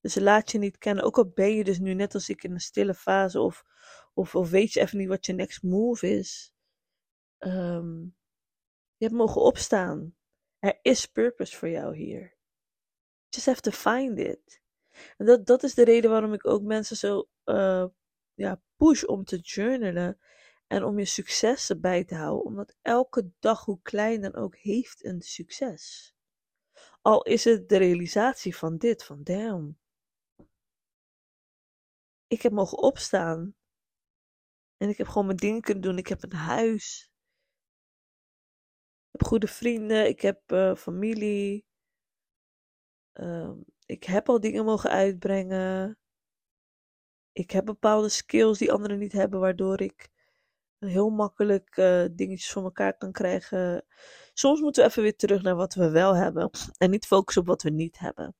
Dus 0.01 0.15
laat 0.15 0.51
je 0.51 0.57
niet 0.57 0.77
kennen. 0.77 1.03
Ook 1.03 1.17
al 1.17 1.29
ben 1.29 1.55
je 1.55 1.63
dus 1.63 1.79
nu 1.79 1.93
net 1.93 2.13
als 2.13 2.29
ik 2.29 2.43
in 2.43 2.51
een 2.51 2.59
stille 2.59 2.93
fase. 2.93 3.39
Of, 3.39 3.63
of, 4.13 4.35
of 4.35 4.49
weet 4.49 4.73
je 4.73 4.79
even 4.79 4.97
niet 4.97 5.07
wat 5.07 5.25
je 5.25 5.33
next 5.33 5.63
move 5.63 6.09
is. 6.09 6.54
Um, 7.39 8.15
je 8.97 9.05
hebt 9.05 9.17
mogen 9.17 9.41
opstaan. 9.41 10.15
Er 10.59 10.79
is 10.81 11.05
purpose 11.05 11.57
voor 11.57 11.69
jou 11.69 11.95
hier. 11.95 12.37
Just 13.29 13.45
have 13.45 13.61
to 13.61 13.71
find 13.71 14.19
it. 14.19 14.61
En 15.17 15.25
dat, 15.25 15.45
dat 15.45 15.63
is 15.63 15.73
de 15.73 15.83
reden 15.83 16.09
waarom 16.09 16.33
ik 16.33 16.47
ook 16.47 16.61
mensen 16.61 16.97
zo 16.97 17.29
uh, 17.45 17.85
ja, 18.33 18.61
push 18.75 19.03
om 19.03 19.23
te 19.23 19.37
journalen. 19.37 20.19
En 20.67 20.83
om 20.83 20.99
je 20.99 21.05
successen 21.05 21.81
bij 21.81 22.03
te 22.03 22.15
houden. 22.15 22.45
Omdat 22.45 22.75
elke 22.81 23.31
dag, 23.39 23.65
hoe 23.65 23.81
klein 23.81 24.21
dan 24.21 24.35
ook, 24.35 24.55
heeft 24.55 25.05
een 25.05 25.21
succes. 25.21 26.13
Al 27.01 27.23
is 27.23 27.43
het 27.43 27.69
de 27.69 27.77
realisatie 27.77 28.55
van 28.55 28.77
dit, 28.77 29.03
van 29.03 29.23
damn. 29.23 29.79
Ik 32.27 32.41
heb 32.41 32.51
mogen 32.51 32.77
opstaan. 32.77 33.55
En 34.77 34.89
ik 34.89 34.97
heb 34.97 35.07
gewoon 35.07 35.25
mijn 35.25 35.37
dingen 35.37 35.61
kunnen 35.61 35.83
doen. 35.83 35.97
Ik 35.97 36.07
heb 36.07 36.23
een 36.23 36.33
huis. 36.33 37.11
Heb 39.15 39.27
goede 39.27 39.47
vrienden. 39.47 40.07
Ik 40.07 40.21
heb 40.21 40.51
uh, 40.51 40.75
familie. 40.75 41.65
Um, 43.13 43.65
ik 43.85 44.03
heb 44.03 44.29
al 44.29 44.39
dingen 44.39 44.65
mogen 44.65 44.89
uitbrengen. 44.89 45.97
Ik 47.31 47.51
heb 47.51 47.65
bepaalde 47.65 48.09
skills 48.09 48.57
die 48.57 48.71
anderen 48.71 48.99
niet 48.99 49.11
hebben, 49.11 49.39
waardoor 49.39 49.81
ik 49.81 50.09
heel 50.79 51.09
makkelijk 51.09 51.77
uh, 51.77 52.05
dingetjes 52.11 52.51
voor 52.51 52.63
elkaar 52.63 52.97
kan 52.97 53.11
krijgen. 53.11 53.85
Soms 54.33 54.61
moeten 54.61 54.83
we 54.83 54.89
even 54.89 55.03
weer 55.03 55.15
terug 55.15 55.41
naar 55.41 55.55
wat 55.55 55.73
we 55.73 55.89
wel 55.89 56.15
hebben 56.15 56.49
en 56.77 56.89
niet 56.89 57.05
focussen 57.05 57.41
op 57.41 57.47
wat 57.47 57.61
we 57.61 57.69
niet 57.69 57.99
hebben. 57.99 58.35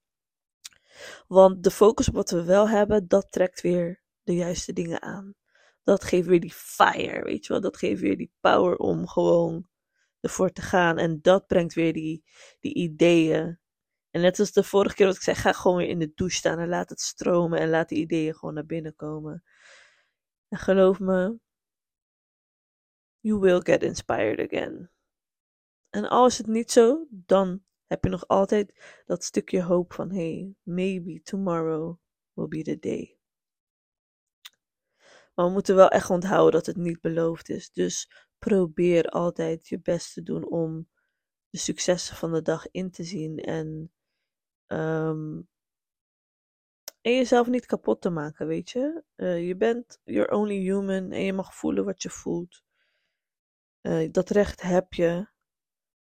Want 1.27 1.63
de 1.63 1.71
focus 1.71 2.07
op 2.07 2.13
wat 2.13 2.29
we 2.29 2.43
wel 2.43 2.69
hebben, 2.69 3.07
dat 3.07 3.31
trekt 3.31 3.61
weer 3.61 4.01
de 4.23 4.35
juiste 4.35 4.73
dingen 4.73 5.01
aan. 5.01 5.35
Dat 5.83 6.03
geeft 6.03 6.27
weer 6.27 6.39
die 6.39 6.53
fire, 6.53 7.23
weet 7.23 7.45
je 7.45 7.53
wel. 7.53 7.61
Dat 7.61 7.77
geeft 7.77 8.01
weer 8.01 8.17
die 8.17 8.31
power 8.39 8.77
om 8.77 9.07
gewoon 9.07 9.73
ervoor 10.25 10.51
te 10.51 10.61
gaan. 10.61 10.97
En 10.97 11.21
dat 11.21 11.47
brengt 11.47 11.73
weer 11.73 11.93
die, 11.93 12.23
die 12.59 12.73
ideeën. 12.73 13.59
En 14.11 14.21
net 14.21 14.39
als 14.39 14.51
de 14.51 14.63
vorige 14.63 14.95
keer 14.95 15.05
wat 15.05 15.15
ik 15.15 15.21
zei, 15.21 15.35
ga 15.35 15.51
gewoon 15.51 15.77
weer 15.77 15.87
in 15.87 15.99
de 15.99 16.11
douche 16.15 16.35
staan 16.35 16.59
en 16.59 16.67
laat 16.67 16.89
het 16.89 17.01
stromen. 17.01 17.59
En 17.59 17.69
laat 17.69 17.89
die 17.89 17.99
ideeën 17.99 18.33
gewoon 18.33 18.53
naar 18.53 18.65
binnen 18.65 18.95
komen. 18.95 19.43
En 20.47 20.57
geloof 20.57 20.99
me, 20.99 21.39
you 23.19 23.39
will 23.39 23.59
get 23.63 23.83
inspired 23.83 24.39
again. 24.39 24.89
En 25.89 26.09
als 26.09 26.37
het 26.37 26.47
niet 26.47 26.71
zo, 26.71 27.07
dan 27.09 27.63
heb 27.85 28.03
je 28.03 28.09
nog 28.09 28.27
altijd 28.27 29.01
dat 29.05 29.23
stukje 29.23 29.63
hoop 29.63 29.93
van 29.93 30.11
hey, 30.11 30.55
maybe 30.63 31.21
tomorrow 31.21 31.97
will 32.33 32.47
be 32.47 32.61
the 32.61 32.79
day. 32.79 33.17
Maar 35.35 35.45
we 35.45 35.51
moeten 35.51 35.75
wel 35.75 35.89
echt 35.89 36.09
onthouden 36.09 36.51
dat 36.51 36.65
het 36.65 36.75
niet 36.75 37.01
beloofd 37.01 37.49
is. 37.49 37.71
Dus 37.71 38.11
probeer 38.45 39.09
altijd 39.09 39.67
je 39.67 39.79
best 39.79 40.13
te 40.13 40.23
doen 40.23 40.47
om 40.49 40.89
de 41.49 41.57
successen 41.57 42.15
van 42.15 42.31
de 42.31 42.41
dag 42.41 42.71
in 42.71 42.91
te 42.91 43.03
zien 43.03 43.37
en, 43.37 43.91
en 47.01 47.11
jezelf 47.11 47.47
niet 47.47 47.65
kapot 47.65 48.01
te 48.01 48.09
maken, 48.09 48.47
weet 48.47 48.69
je. 48.69 49.03
Uh, 49.15 49.47
je 49.47 49.55
bent 49.55 49.99
you're 50.03 50.37
only 50.37 50.59
human 50.59 51.11
en 51.11 51.21
je 51.21 51.33
mag 51.33 51.55
voelen 51.55 51.85
wat 51.85 52.01
je 52.01 52.09
voelt. 52.09 52.63
Uh, 53.81 54.11
dat 54.11 54.29
recht 54.29 54.61
heb 54.61 54.93
je. 54.93 55.27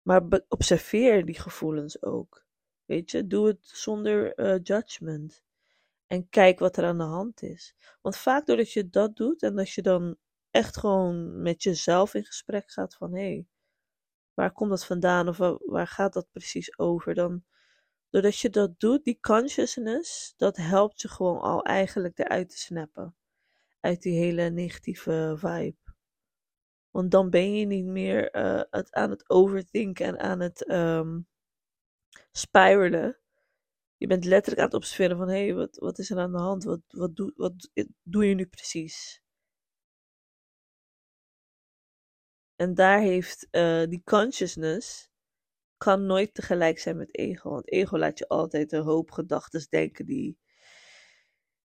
Maar 0.02 0.42
observeer 0.48 1.26
die 1.26 1.40
gevoelens 1.40 2.02
ook. 2.04 2.46
Weet 2.86 3.12
je, 3.12 3.28
doe 3.28 3.48
het 3.48 3.66
zonder 3.66 4.40
uh, 4.40 4.60
judgment. 4.64 5.44
En 6.08 6.30
kijk 6.30 6.60
wat 6.60 6.78
er 6.78 6.86
aan 6.86 6.98
de 6.98 7.04
hand 7.04 7.42
is. 7.42 7.76
Want 8.02 8.18
vaak 8.18 8.46
doordat 8.46 8.72
je 8.72 8.90
dat 8.90 9.16
doet 9.16 9.44
en 9.44 9.56
dat 9.56 9.70
je 9.70 9.82
dan 9.82 10.18
echt 10.56 10.78
gewoon 10.78 11.41
met 11.41 11.63
jezelf 11.63 12.13
in 12.13 12.26
gesprek 12.26 12.72
gaat 12.72 12.96
van 12.96 13.13
hé, 13.13 13.20
hey, 13.20 13.48
waar 14.34 14.52
komt 14.52 14.70
dat 14.70 14.86
vandaan 14.86 15.28
of 15.28 15.38
waar, 15.60 15.88
gaat 15.88 16.13
dat 16.13 16.32
precies 16.32 16.78
over? 16.78 17.13
Dan, 17.13 17.44
doordat 18.10 18.39
je 18.39 18.50
dat 18.50 18.80
doet, 18.80 19.04
die 19.04 19.20
consciousness, 19.20 20.34
dat 20.38 20.58
helpt 20.58 21.02
je 21.02 21.08
gewoon 21.08 21.39
al 21.39 21.63
eigenlijk 21.63 22.20
eruit 22.20 22.50
te 22.50 22.58
snappen. 22.58 23.15
Uit 23.80 24.02
die 24.02 24.20
hele 24.20 24.50
negatieve 24.50 25.34
vibe. 25.38 25.94
Want 26.89 27.12
dan 27.12 27.30
ben 27.30 27.56
je 27.56 27.65
niet 27.65 27.86
meer 27.86 28.30
het, 28.70 28.94
aan 28.94 29.10
het 29.10 29.30
overthinken 29.30 30.06
en 30.06 30.20
aan 30.20 30.39
het 30.39 30.70
um, 30.70 31.28
spiralen. 32.32 33.20
Je 33.98 34.08
bent 34.08 34.26
letterlijk 34.26 34.60
aan 34.60 34.68
het 34.68 34.76
observeren 34.76 35.18
van, 35.18 35.28
hé, 35.30 35.44
hey, 35.46 35.54
wat, 35.54 35.78
wat 35.78 36.00
is 36.00 36.10
er 36.10 36.20
aan 36.20 36.32
de 36.32 36.38
hand? 36.38 36.63
Wat, 36.63 36.82
wat, 36.88 37.15
doe, 37.15 37.34
wat 37.36 37.70
doe 38.04 38.26
je 38.26 38.36
nu 38.36 38.46
precies? 38.46 39.25
En 42.56 42.74
daar 42.74 43.00
heeft 43.00 43.48
uh, 43.52 43.84
die 43.84 44.02
consciousness, 44.04 45.10
kan 45.78 46.06
nooit 46.06 46.34
tegelijk 46.34 46.80
zijn 46.80 46.98
met 46.98 47.18
ego. 47.18 47.50
Want 47.50 47.72
ego 47.72 47.98
laat 47.98 48.18
je 48.18 48.28
altijd 48.28 48.72
een 48.72 48.84
hoop 48.84 49.12
gedachten 49.12 49.68
denken 49.70 50.06
die 50.06 50.38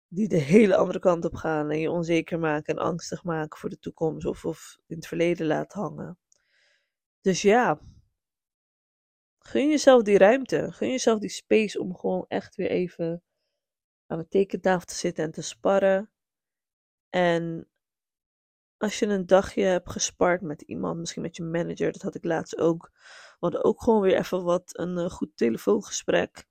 die 0.09 0.29
de 0.29 0.37
hele 0.37 0.77
andere 0.77 0.99
kant 0.99 1.25
op 1.25 1.35
gaan 1.35 1.71
en 1.71 1.79
je 1.79 1.91
onzeker 1.91 2.39
maken 2.39 2.77
en 2.77 2.83
angstig 2.83 3.25
maken 3.25 3.59
voor 3.59 3.71
de 3.71 3.79
toekomst 3.79 4.27
of, 4.27 4.45
of 4.45 4.79
in 4.87 4.97
het 4.97 5.07
verleden 5.07 5.47
laat 5.47 5.73
hangen. 5.73 6.19
Dus 7.21 7.43
ja, 7.43 7.81
gun 9.39 9.69
jezelf 9.69 10.03
die 10.03 10.19
ruimte, 10.19 10.73
gun 10.73 10.91
jezelf 10.91 11.19
die 11.19 11.31
space 11.31 11.81
om 11.81 11.97
gewoon 11.97 12.25
echt 12.29 12.57
weer 12.57 12.71
even 12.71 13.23
aan 14.07 14.19
de 14.19 14.29
tekentafel 14.29 14.87
te 14.87 14.95
zitten 14.95 15.25
en 15.25 15.31
te 15.33 15.43
sparren. 15.43 16.11
En 17.11 17.69
als 18.79 18.99
je 18.99 19.07
een 19.07 19.27
dagje 19.27 19.63
hebt 19.63 19.91
gespart 19.91 20.41
met 20.41 20.63
iemand, 20.63 20.99
misschien 20.99 21.23
met 21.23 21.37
je 21.37 21.43
manager, 21.43 21.93
dat 21.93 22.03
had 22.03 22.15
ik 22.15 22.25
laatst 22.25 22.59
ook. 22.59 22.91
We 22.93 23.37
hadden 23.39 23.65
ook 23.65 23.83
gewoon 23.83 24.01
weer 24.01 24.17
even 24.17 24.45
wat 24.45 24.79
een 24.79 24.99
uh, 24.99 25.11
goed 25.11 25.31
telefoongesprek 25.35 26.47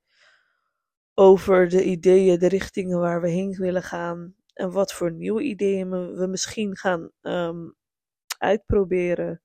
over 1.14 1.68
de 1.68 1.84
ideeën, 1.84 2.38
de 2.38 2.48
richtingen 2.48 3.00
waar 3.00 3.20
we 3.20 3.28
heen 3.28 3.52
willen 3.52 3.82
gaan. 3.82 4.34
En 4.54 4.70
wat 4.70 4.92
voor 4.92 5.12
nieuwe 5.12 5.42
ideeën 5.42 5.90
we 6.16 6.26
misschien 6.26 6.76
gaan 6.76 7.10
um, 7.22 7.74
uitproberen. 8.38 9.42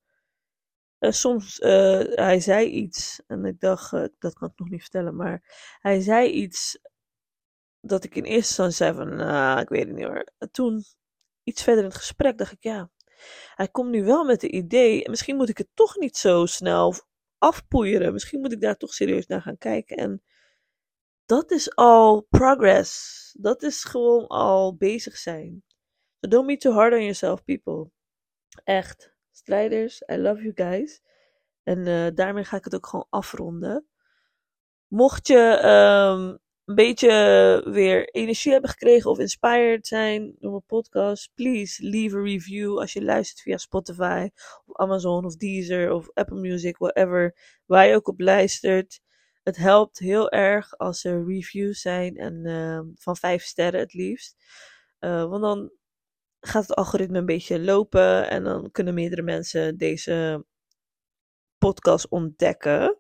Uh, 1.00 1.12
soms, 1.12 1.60
uh, 1.60 2.02
hij 2.04 2.40
zei 2.40 2.68
iets 2.68 3.22
en 3.28 3.46
ik 3.46 3.60
dacht, 3.60 3.92
dat 4.20 4.34
kan 4.34 4.50
ik 4.50 4.60
nog 4.60 4.70
niet 4.70 4.82
vertellen, 4.82 5.16
maar 5.16 5.42
hij 5.80 6.02
zei 6.02 6.30
iets 6.30 6.80
dat 7.82 8.04
ik 8.04 8.16
in 8.16 8.24
eerste 8.24 8.64
instantie 8.64 8.76
zei 8.76 8.94
van, 8.94 9.16
nou, 9.16 9.60
ik 9.60 9.70
weet 9.70 9.88
het 9.88 9.96
niet 9.96 10.06
hoor. 10.06 10.28
toen, 10.52 10.84
iets 11.44 11.64
verder 11.64 11.84
in 11.84 11.90
het 11.90 12.00
gesprek, 12.00 12.38
dacht 12.38 12.52
ik, 12.52 12.64
ja, 12.64 12.92
hij 13.56 13.68
komt 13.68 13.90
nu 13.90 14.04
wel 14.04 14.24
met 14.24 14.44
een 14.44 14.56
idee. 14.56 15.10
Misschien 15.10 15.36
moet 15.36 15.50
ik 15.50 15.58
het 15.58 15.70
toch 15.74 15.98
niet 15.98 16.18
zo 16.18 16.46
snel 16.46 16.94
afpoeieren. 17.38 18.14
Misschien 18.14 18.42
moet 18.42 18.52
ik 18.52 18.62
daar 18.62 18.78
toch 18.78 18.94
serieus 18.94 19.28
naar 19.28 19.42
gaan 19.42 19.58
kijken. 19.58 19.98
En 19.98 20.24
dat 21.26 21.52
is 21.52 21.76
al 21.76 22.22
progress. 22.30 23.36
Dat 23.40 23.64
is 23.64 23.84
gewoon 23.84 24.28
al 24.28 24.76
bezig 24.76 25.18
zijn. 25.18 25.64
Don't 26.20 26.48
be 26.48 26.58
too 26.58 26.74
hard 26.74 26.94
on 26.94 27.00
yourself, 27.00 27.44
people. 27.44 27.92
Echt. 28.64 29.12
Strijders, 29.32 30.02
I 30.12 30.18
love 30.18 30.42
you 30.42 30.52
guys. 30.56 31.02
En 31.64 31.88
uh, 31.88 32.08
daarmee 32.14 32.44
ga 32.44 32.58
ik 32.58 32.64
het 32.64 32.76
ook 32.76 32.88
gewoon 32.88 33.08
afronden. 33.10 33.88
Mocht 34.88 35.28
je 35.28 35.62
um, 35.66 36.40
een 36.66 36.76
beetje 36.76 37.62
weer 37.66 38.10
energie 38.10 38.52
hebben 38.52 38.70
gekregen 38.70 39.12
of 39.12 39.20
inspired 39.20 39.88
zijn 39.88 40.36
door 40.40 40.52
mijn 40.52 40.66
podcast, 40.66 41.32
please 41.36 41.84
leave 41.84 42.18
a 42.18 42.22
review 42.22 42.80
als 42.80 42.94
je 42.94 43.04
luistert 43.04 43.42
via 43.42 43.58
Spotify 43.58 44.30
of 44.66 44.78
Amazon 44.78 45.26
of 45.26 45.36
Deezer 45.36 45.92
of 45.92 46.14
Apple 46.14 46.40
Music, 46.40 46.78
whatever, 46.78 47.36
waar 47.66 47.88
je 47.88 47.96
ook 47.96 48.08
op 48.08 48.20
luistert. 48.20 49.02
Het 49.44 49.58
helpt 49.58 50.00
heel 50.00 50.32
erg 50.32 50.78
als 50.78 51.04
er 51.04 51.26
reviews 51.28 51.82
zijn 51.82 52.18
en 52.18 52.46
uh, 52.46 52.80
van 52.96 53.16
vijf 53.16 53.44
sterren 53.44 53.80
het 53.80 53.94
liefst. 53.94 54.36
Uh, 55.00 55.30
want 55.30 55.42
dan 55.42 55.72
gaat 56.40 56.68
het 56.68 56.76
algoritme 56.76 57.18
een 57.18 57.26
beetje 57.26 57.60
lopen 57.60 58.30
en 58.30 58.44
dan 58.44 58.72
kunnen 58.72 58.94
meerdere 58.94 59.22
mensen 59.22 59.78
deze 59.78 60.46
podcast 61.58 62.10
ontdekken. 62.10 62.98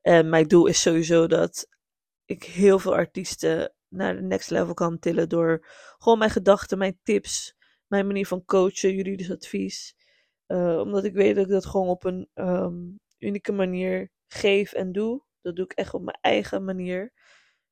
En 0.00 0.28
mijn 0.28 0.48
doel 0.48 0.66
is 0.66 0.80
sowieso 0.80 1.26
dat 1.26 1.66
ik 2.24 2.42
heel 2.44 2.78
veel 2.78 2.94
artiesten 2.94 3.74
naar 3.88 4.16
de 4.16 4.22
next 4.22 4.50
level 4.50 4.74
kan 4.74 4.98
tillen 4.98 5.28
door 5.28 5.66
gewoon 5.98 6.18
mijn 6.18 6.30
gedachten, 6.30 6.78
mijn 6.78 6.98
tips, 7.02 7.56
mijn 7.86 8.06
manier 8.06 8.26
van 8.26 8.44
coachen, 8.44 8.94
juridisch 8.94 9.30
advies. 9.30 9.96
Uh, 10.46 10.78
omdat 10.78 11.04
ik 11.04 11.14
weet 11.14 11.34
dat 11.34 11.44
ik 11.44 11.50
dat 11.50 11.66
gewoon 11.66 11.88
op 11.88 12.04
een 12.04 12.28
um, 12.34 13.00
unieke 13.18 13.52
manier 13.52 14.10
geef 14.26 14.72
en 14.72 14.92
doe. 14.92 15.22
Dat 15.40 15.56
doe 15.56 15.64
ik 15.64 15.72
echt 15.72 15.94
op 15.94 16.02
mijn 16.02 16.18
eigen 16.20 16.64
manier. 16.64 17.12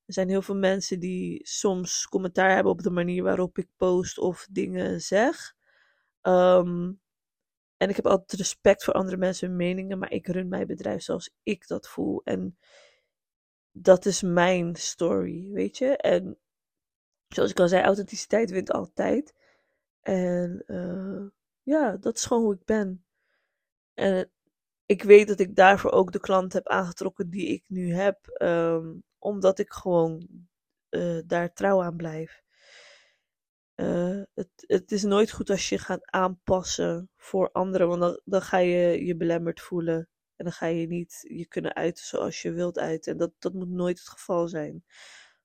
Er 0.04 0.12
zijn 0.12 0.28
heel 0.28 0.42
veel 0.42 0.56
mensen 0.56 1.00
die 1.00 1.40
soms 1.46 2.06
commentaar 2.06 2.54
hebben 2.54 2.72
op 2.72 2.82
de 2.82 2.90
manier 2.90 3.22
waarop 3.22 3.58
ik 3.58 3.68
post 3.76 4.18
of 4.18 4.46
dingen 4.50 5.00
zeg. 5.00 5.54
Um, 6.22 7.00
en 7.76 7.88
ik 7.88 7.96
heb 7.96 8.06
altijd 8.06 8.40
respect 8.40 8.84
voor 8.84 8.94
andere 8.94 9.16
mensen 9.16 9.48
hun 9.48 9.56
meningen, 9.56 9.98
maar 9.98 10.12
ik 10.12 10.26
run 10.26 10.48
mijn 10.48 10.66
bedrijf 10.66 11.02
zoals 11.02 11.30
ik 11.42 11.66
dat 11.66 11.88
voel. 11.88 12.20
En 12.24 12.58
dat 13.72 14.06
is 14.06 14.22
mijn 14.22 14.76
story, 14.76 15.50
weet 15.52 15.78
je? 15.78 15.96
En 15.96 16.38
zoals 17.28 17.50
ik 17.50 17.60
al 17.60 17.68
zei, 17.68 17.82
authenticiteit 17.82 18.50
wint 18.50 18.70
altijd. 18.70 19.34
En 20.00 20.62
uh, 20.66 21.26
ja, 21.62 21.96
dat 21.96 22.16
is 22.16 22.24
gewoon 22.24 22.42
hoe 22.42 22.54
ik 22.54 22.64
ben. 22.64 23.04
En 23.94 24.30
ik 24.86 25.02
weet 25.02 25.28
dat 25.28 25.40
ik 25.40 25.56
daarvoor 25.56 25.90
ook 25.90 26.12
de 26.12 26.20
klant 26.20 26.52
heb 26.52 26.68
aangetrokken 26.68 27.30
die 27.30 27.46
ik 27.46 27.64
nu 27.68 27.94
heb. 27.94 28.36
Um, 28.42 29.02
omdat 29.18 29.58
ik 29.58 29.72
gewoon 29.72 30.28
uh, 30.90 31.20
daar 31.26 31.52
trouw 31.52 31.82
aan 31.82 31.96
blijf. 31.96 32.42
Uh, 33.76 34.22
het, 34.34 34.50
het 34.56 34.92
is 34.92 35.02
nooit 35.02 35.30
goed 35.30 35.50
als 35.50 35.68
je 35.68 35.78
gaat 35.78 36.10
aanpassen 36.10 37.10
voor 37.16 37.50
anderen, 37.52 37.88
want 37.88 38.00
dan, 38.00 38.20
dan 38.24 38.42
ga 38.42 38.58
je 38.58 39.04
je 39.04 39.16
belemmerd 39.16 39.60
voelen. 39.60 40.08
En 40.40 40.46
dan 40.46 40.54
ga 40.54 40.66
je 40.66 40.86
niet 40.86 41.24
je 41.28 41.46
kunnen 41.46 41.74
uiten 41.74 42.04
zoals 42.04 42.42
je 42.42 42.52
wilt 42.52 42.78
uiten. 42.78 43.12
En 43.12 43.18
dat, 43.18 43.32
dat 43.38 43.52
moet 43.52 43.68
nooit 43.68 43.98
het 43.98 44.08
geval 44.08 44.48
zijn. 44.48 44.84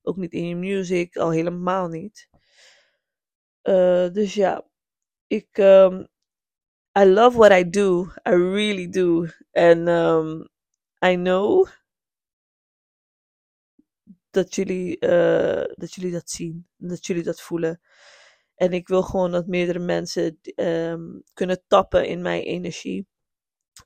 Ook 0.02 0.16
niet 0.16 0.32
in 0.32 0.48
je 0.48 0.56
music, 0.56 1.16
al 1.16 1.30
helemaal 1.30 1.88
niet. 1.88 2.28
Uh, 3.62 4.10
dus 4.12 4.34
ja, 4.34 4.66
ik. 5.26 5.58
Um, 5.58 6.06
I 6.98 7.04
love 7.04 7.38
what 7.38 7.52
I 7.52 7.70
do. 7.70 8.04
I 8.04 8.30
really 8.30 8.88
do. 8.88 9.26
En 9.50 9.88
um, 9.88 10.48
I 11.04 11.14
know 11.14 11.68
dat 14.30 14.54
jullie, 14.54 14.96
uh, 15.00 15.64
dat 15.74 15.94
jullie 15.94 16.12
dat 16.12 16.30
zien. 16.30 16.68
Dat 16.76 17.06
jullie 17.06 17.22
dat 17.22 17.40
voelen. 17.40 17.80
En 18.54 18.72
ik 18.72 18.88
wil 18.88 19.02
gewoon 19.02 19.30
dat 19.30 19.46
meerdere 19.46 19.78
mensen 19.78 20.38
um, 20.54 21.22
kunnen 21.32 21.64
tappen 21.66 22.06
in 22.06 22.22
mijn 22.22 22.42
energie. 22.42 23.06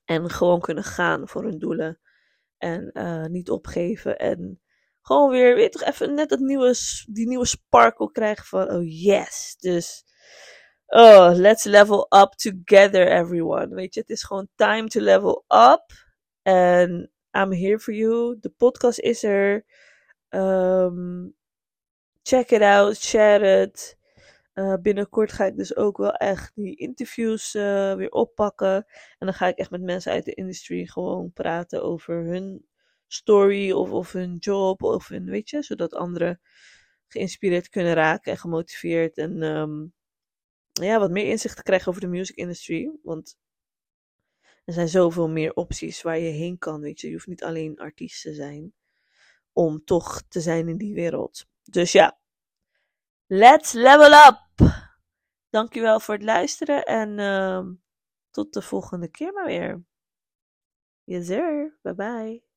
En 0.04 0.30
gewoon 0.30 0.60
kunnen 0.60 0.84
gaan 0.84 1.28
voor 1.28 1.42
hun 1.42 1.58
doelen. 1.58 2.00
En 2.58 2.90
uh, 2.92 3.24
niet 3.24 3.50
opgeven. 3.50 4.18
En 4.18 4.60
gewoon 5.02 5.30
weer, 5.30 5.54
weet 5.54 5.72
toch, 5.72 5.82
even 5.82 6.14
net 6.14 6.28
dat 6.28 6.38
nieuwe, 6.38 6.74
die 7.06 7.28
nieuwe 7.28 7.46
sparkle 7.46 8.12
krijgen 8.12 8.44
van, 8.44 8.70
oh 8.70 8.82
yes. 9.02 9.56
Dus, 9.58 10.04
oh, 10.86 11.30
let's 11.34 11.64
level 11.64 12.06
up 12.08 12.32
together 12.32 13.12
everyone. 13.12 13.74
Weet 13.74 13.94
je, 13.94 14.00
het 14.00 14.10
is 14.10 14.22
gewoon 14.22 14.48
time 14.54 14.88
to 14.88 15.00
level 15.00 15.44
up. 15.48 15.84
En 16.42 17.12
I'm 17.30 17.52
here 17.52 17.78
for 17.78 17.94
you. 17.94 18.36
De 18.40 18.50
podcast 18.50 18.98
is 18.98 19.22
er. 19.22 19.64
Um, 20.28 21.34
check 22.22 22.50
it 22.50 22.62
out, 22.62 22.96
share 22.96 23.62
it. 23.62 23.98
Uh, 24.60 24.74
binnenkort 24.82 25.32
ga 25.32 25.44
ik 25.44 25.56
dus 25.56 25.76
ook 25.76 25.96
wel 25.96 26.14
echt 26.14 26.52
die 26.54 26.76
interviews 26.76 27.54
uh, 27.54 27.94
weer 27.94 28.10
oppakken. 28.10 28.74
En 29.18 29.26
dan 29.26 29.34
ga 29.34 29.46
ik 29.46 29.56
echt 29.56 29.70
met 29.70 29.82
mensen 29.82 30.12
uit 30.12 30.24
de 30.24 30.34
industrie 30.34 30.90
gewoon 30.90 31.32
praten 31.32 31.82
over 31.82 32.24
hun 32.24 32.66
story 33.06 33.70
of, 33.72 33.90
of 33.90 34.12
hun 34.12 34.36
job 34.36 34.82
of 34.82 35.08
hun, 35.08 35.24
weet 35.24 35.50
je, 35.50 35.62
zodat 35.62 35.94
anderen 35.94 36.40
geïnspireerd 37.06 37.68
kunnen 37.68 37.94
raken 37.94 38.32
en 38.32 38.38
gemotiveerd. 38.38 39.18
En 39.18 39.42
um, 39.42 39.92
ja, 40.72 40.98
wat 40.98 41.10
meer 41.10 41.26
inzicht 41.26 41.56
te 41.56 41.62
krijgen 41.62 41.88
over 41.88 42.00
de 42.00 42.06
music 42.06 42.36
industry. 42.36 42.90
Want 43.02 43.38
er 44.64 44.72
zijn 44.72 44.88
zoveel 44.88 45.28
meer 45.28 45.54
opties 45.54 46.02
waar 46.02 46.18
je 46.18 46.30
heen 46.30 46.58
kan, 46.58 46.80
weet 46.80 47.00
je. 47.00 47.06
Je 47.06 47.12
hoeft 47.12 47.26
niet 47.26 47.44
alleen 47.44 47.78
artiest 47.78 48.22
te 48.22 48.34
zijn 48.34 48.72
om 49.52 49.84
toch 49.84 50.22
te 50.28 50.40
zijn 50.40 50.68
in 50.68 50.76
die 50.76 50.94
wereld. 50.94 51.46
Dus 51.62 51.92
ja, 51.92 52.18
let's 53.26 53.72
level 53.72 54.12
up! 54.28 54.49
Dankjewel 55.50 56.00
voor 56.00 56.14
het 56.14 56.22
luisteren 56.22 56.84
en 56.84 57.18
uh, 57.18 57.60
tot 58.30 58.52
de 58.52 58.62
volgende 58.62 59.08
keer 59.08 59.32
maar 59.32 59.46
weer. 59.46 59.84
Yes 61.04 61.26
sir, 61.26 61.78
bye 61.82 61.94
bye. 61.94 62.49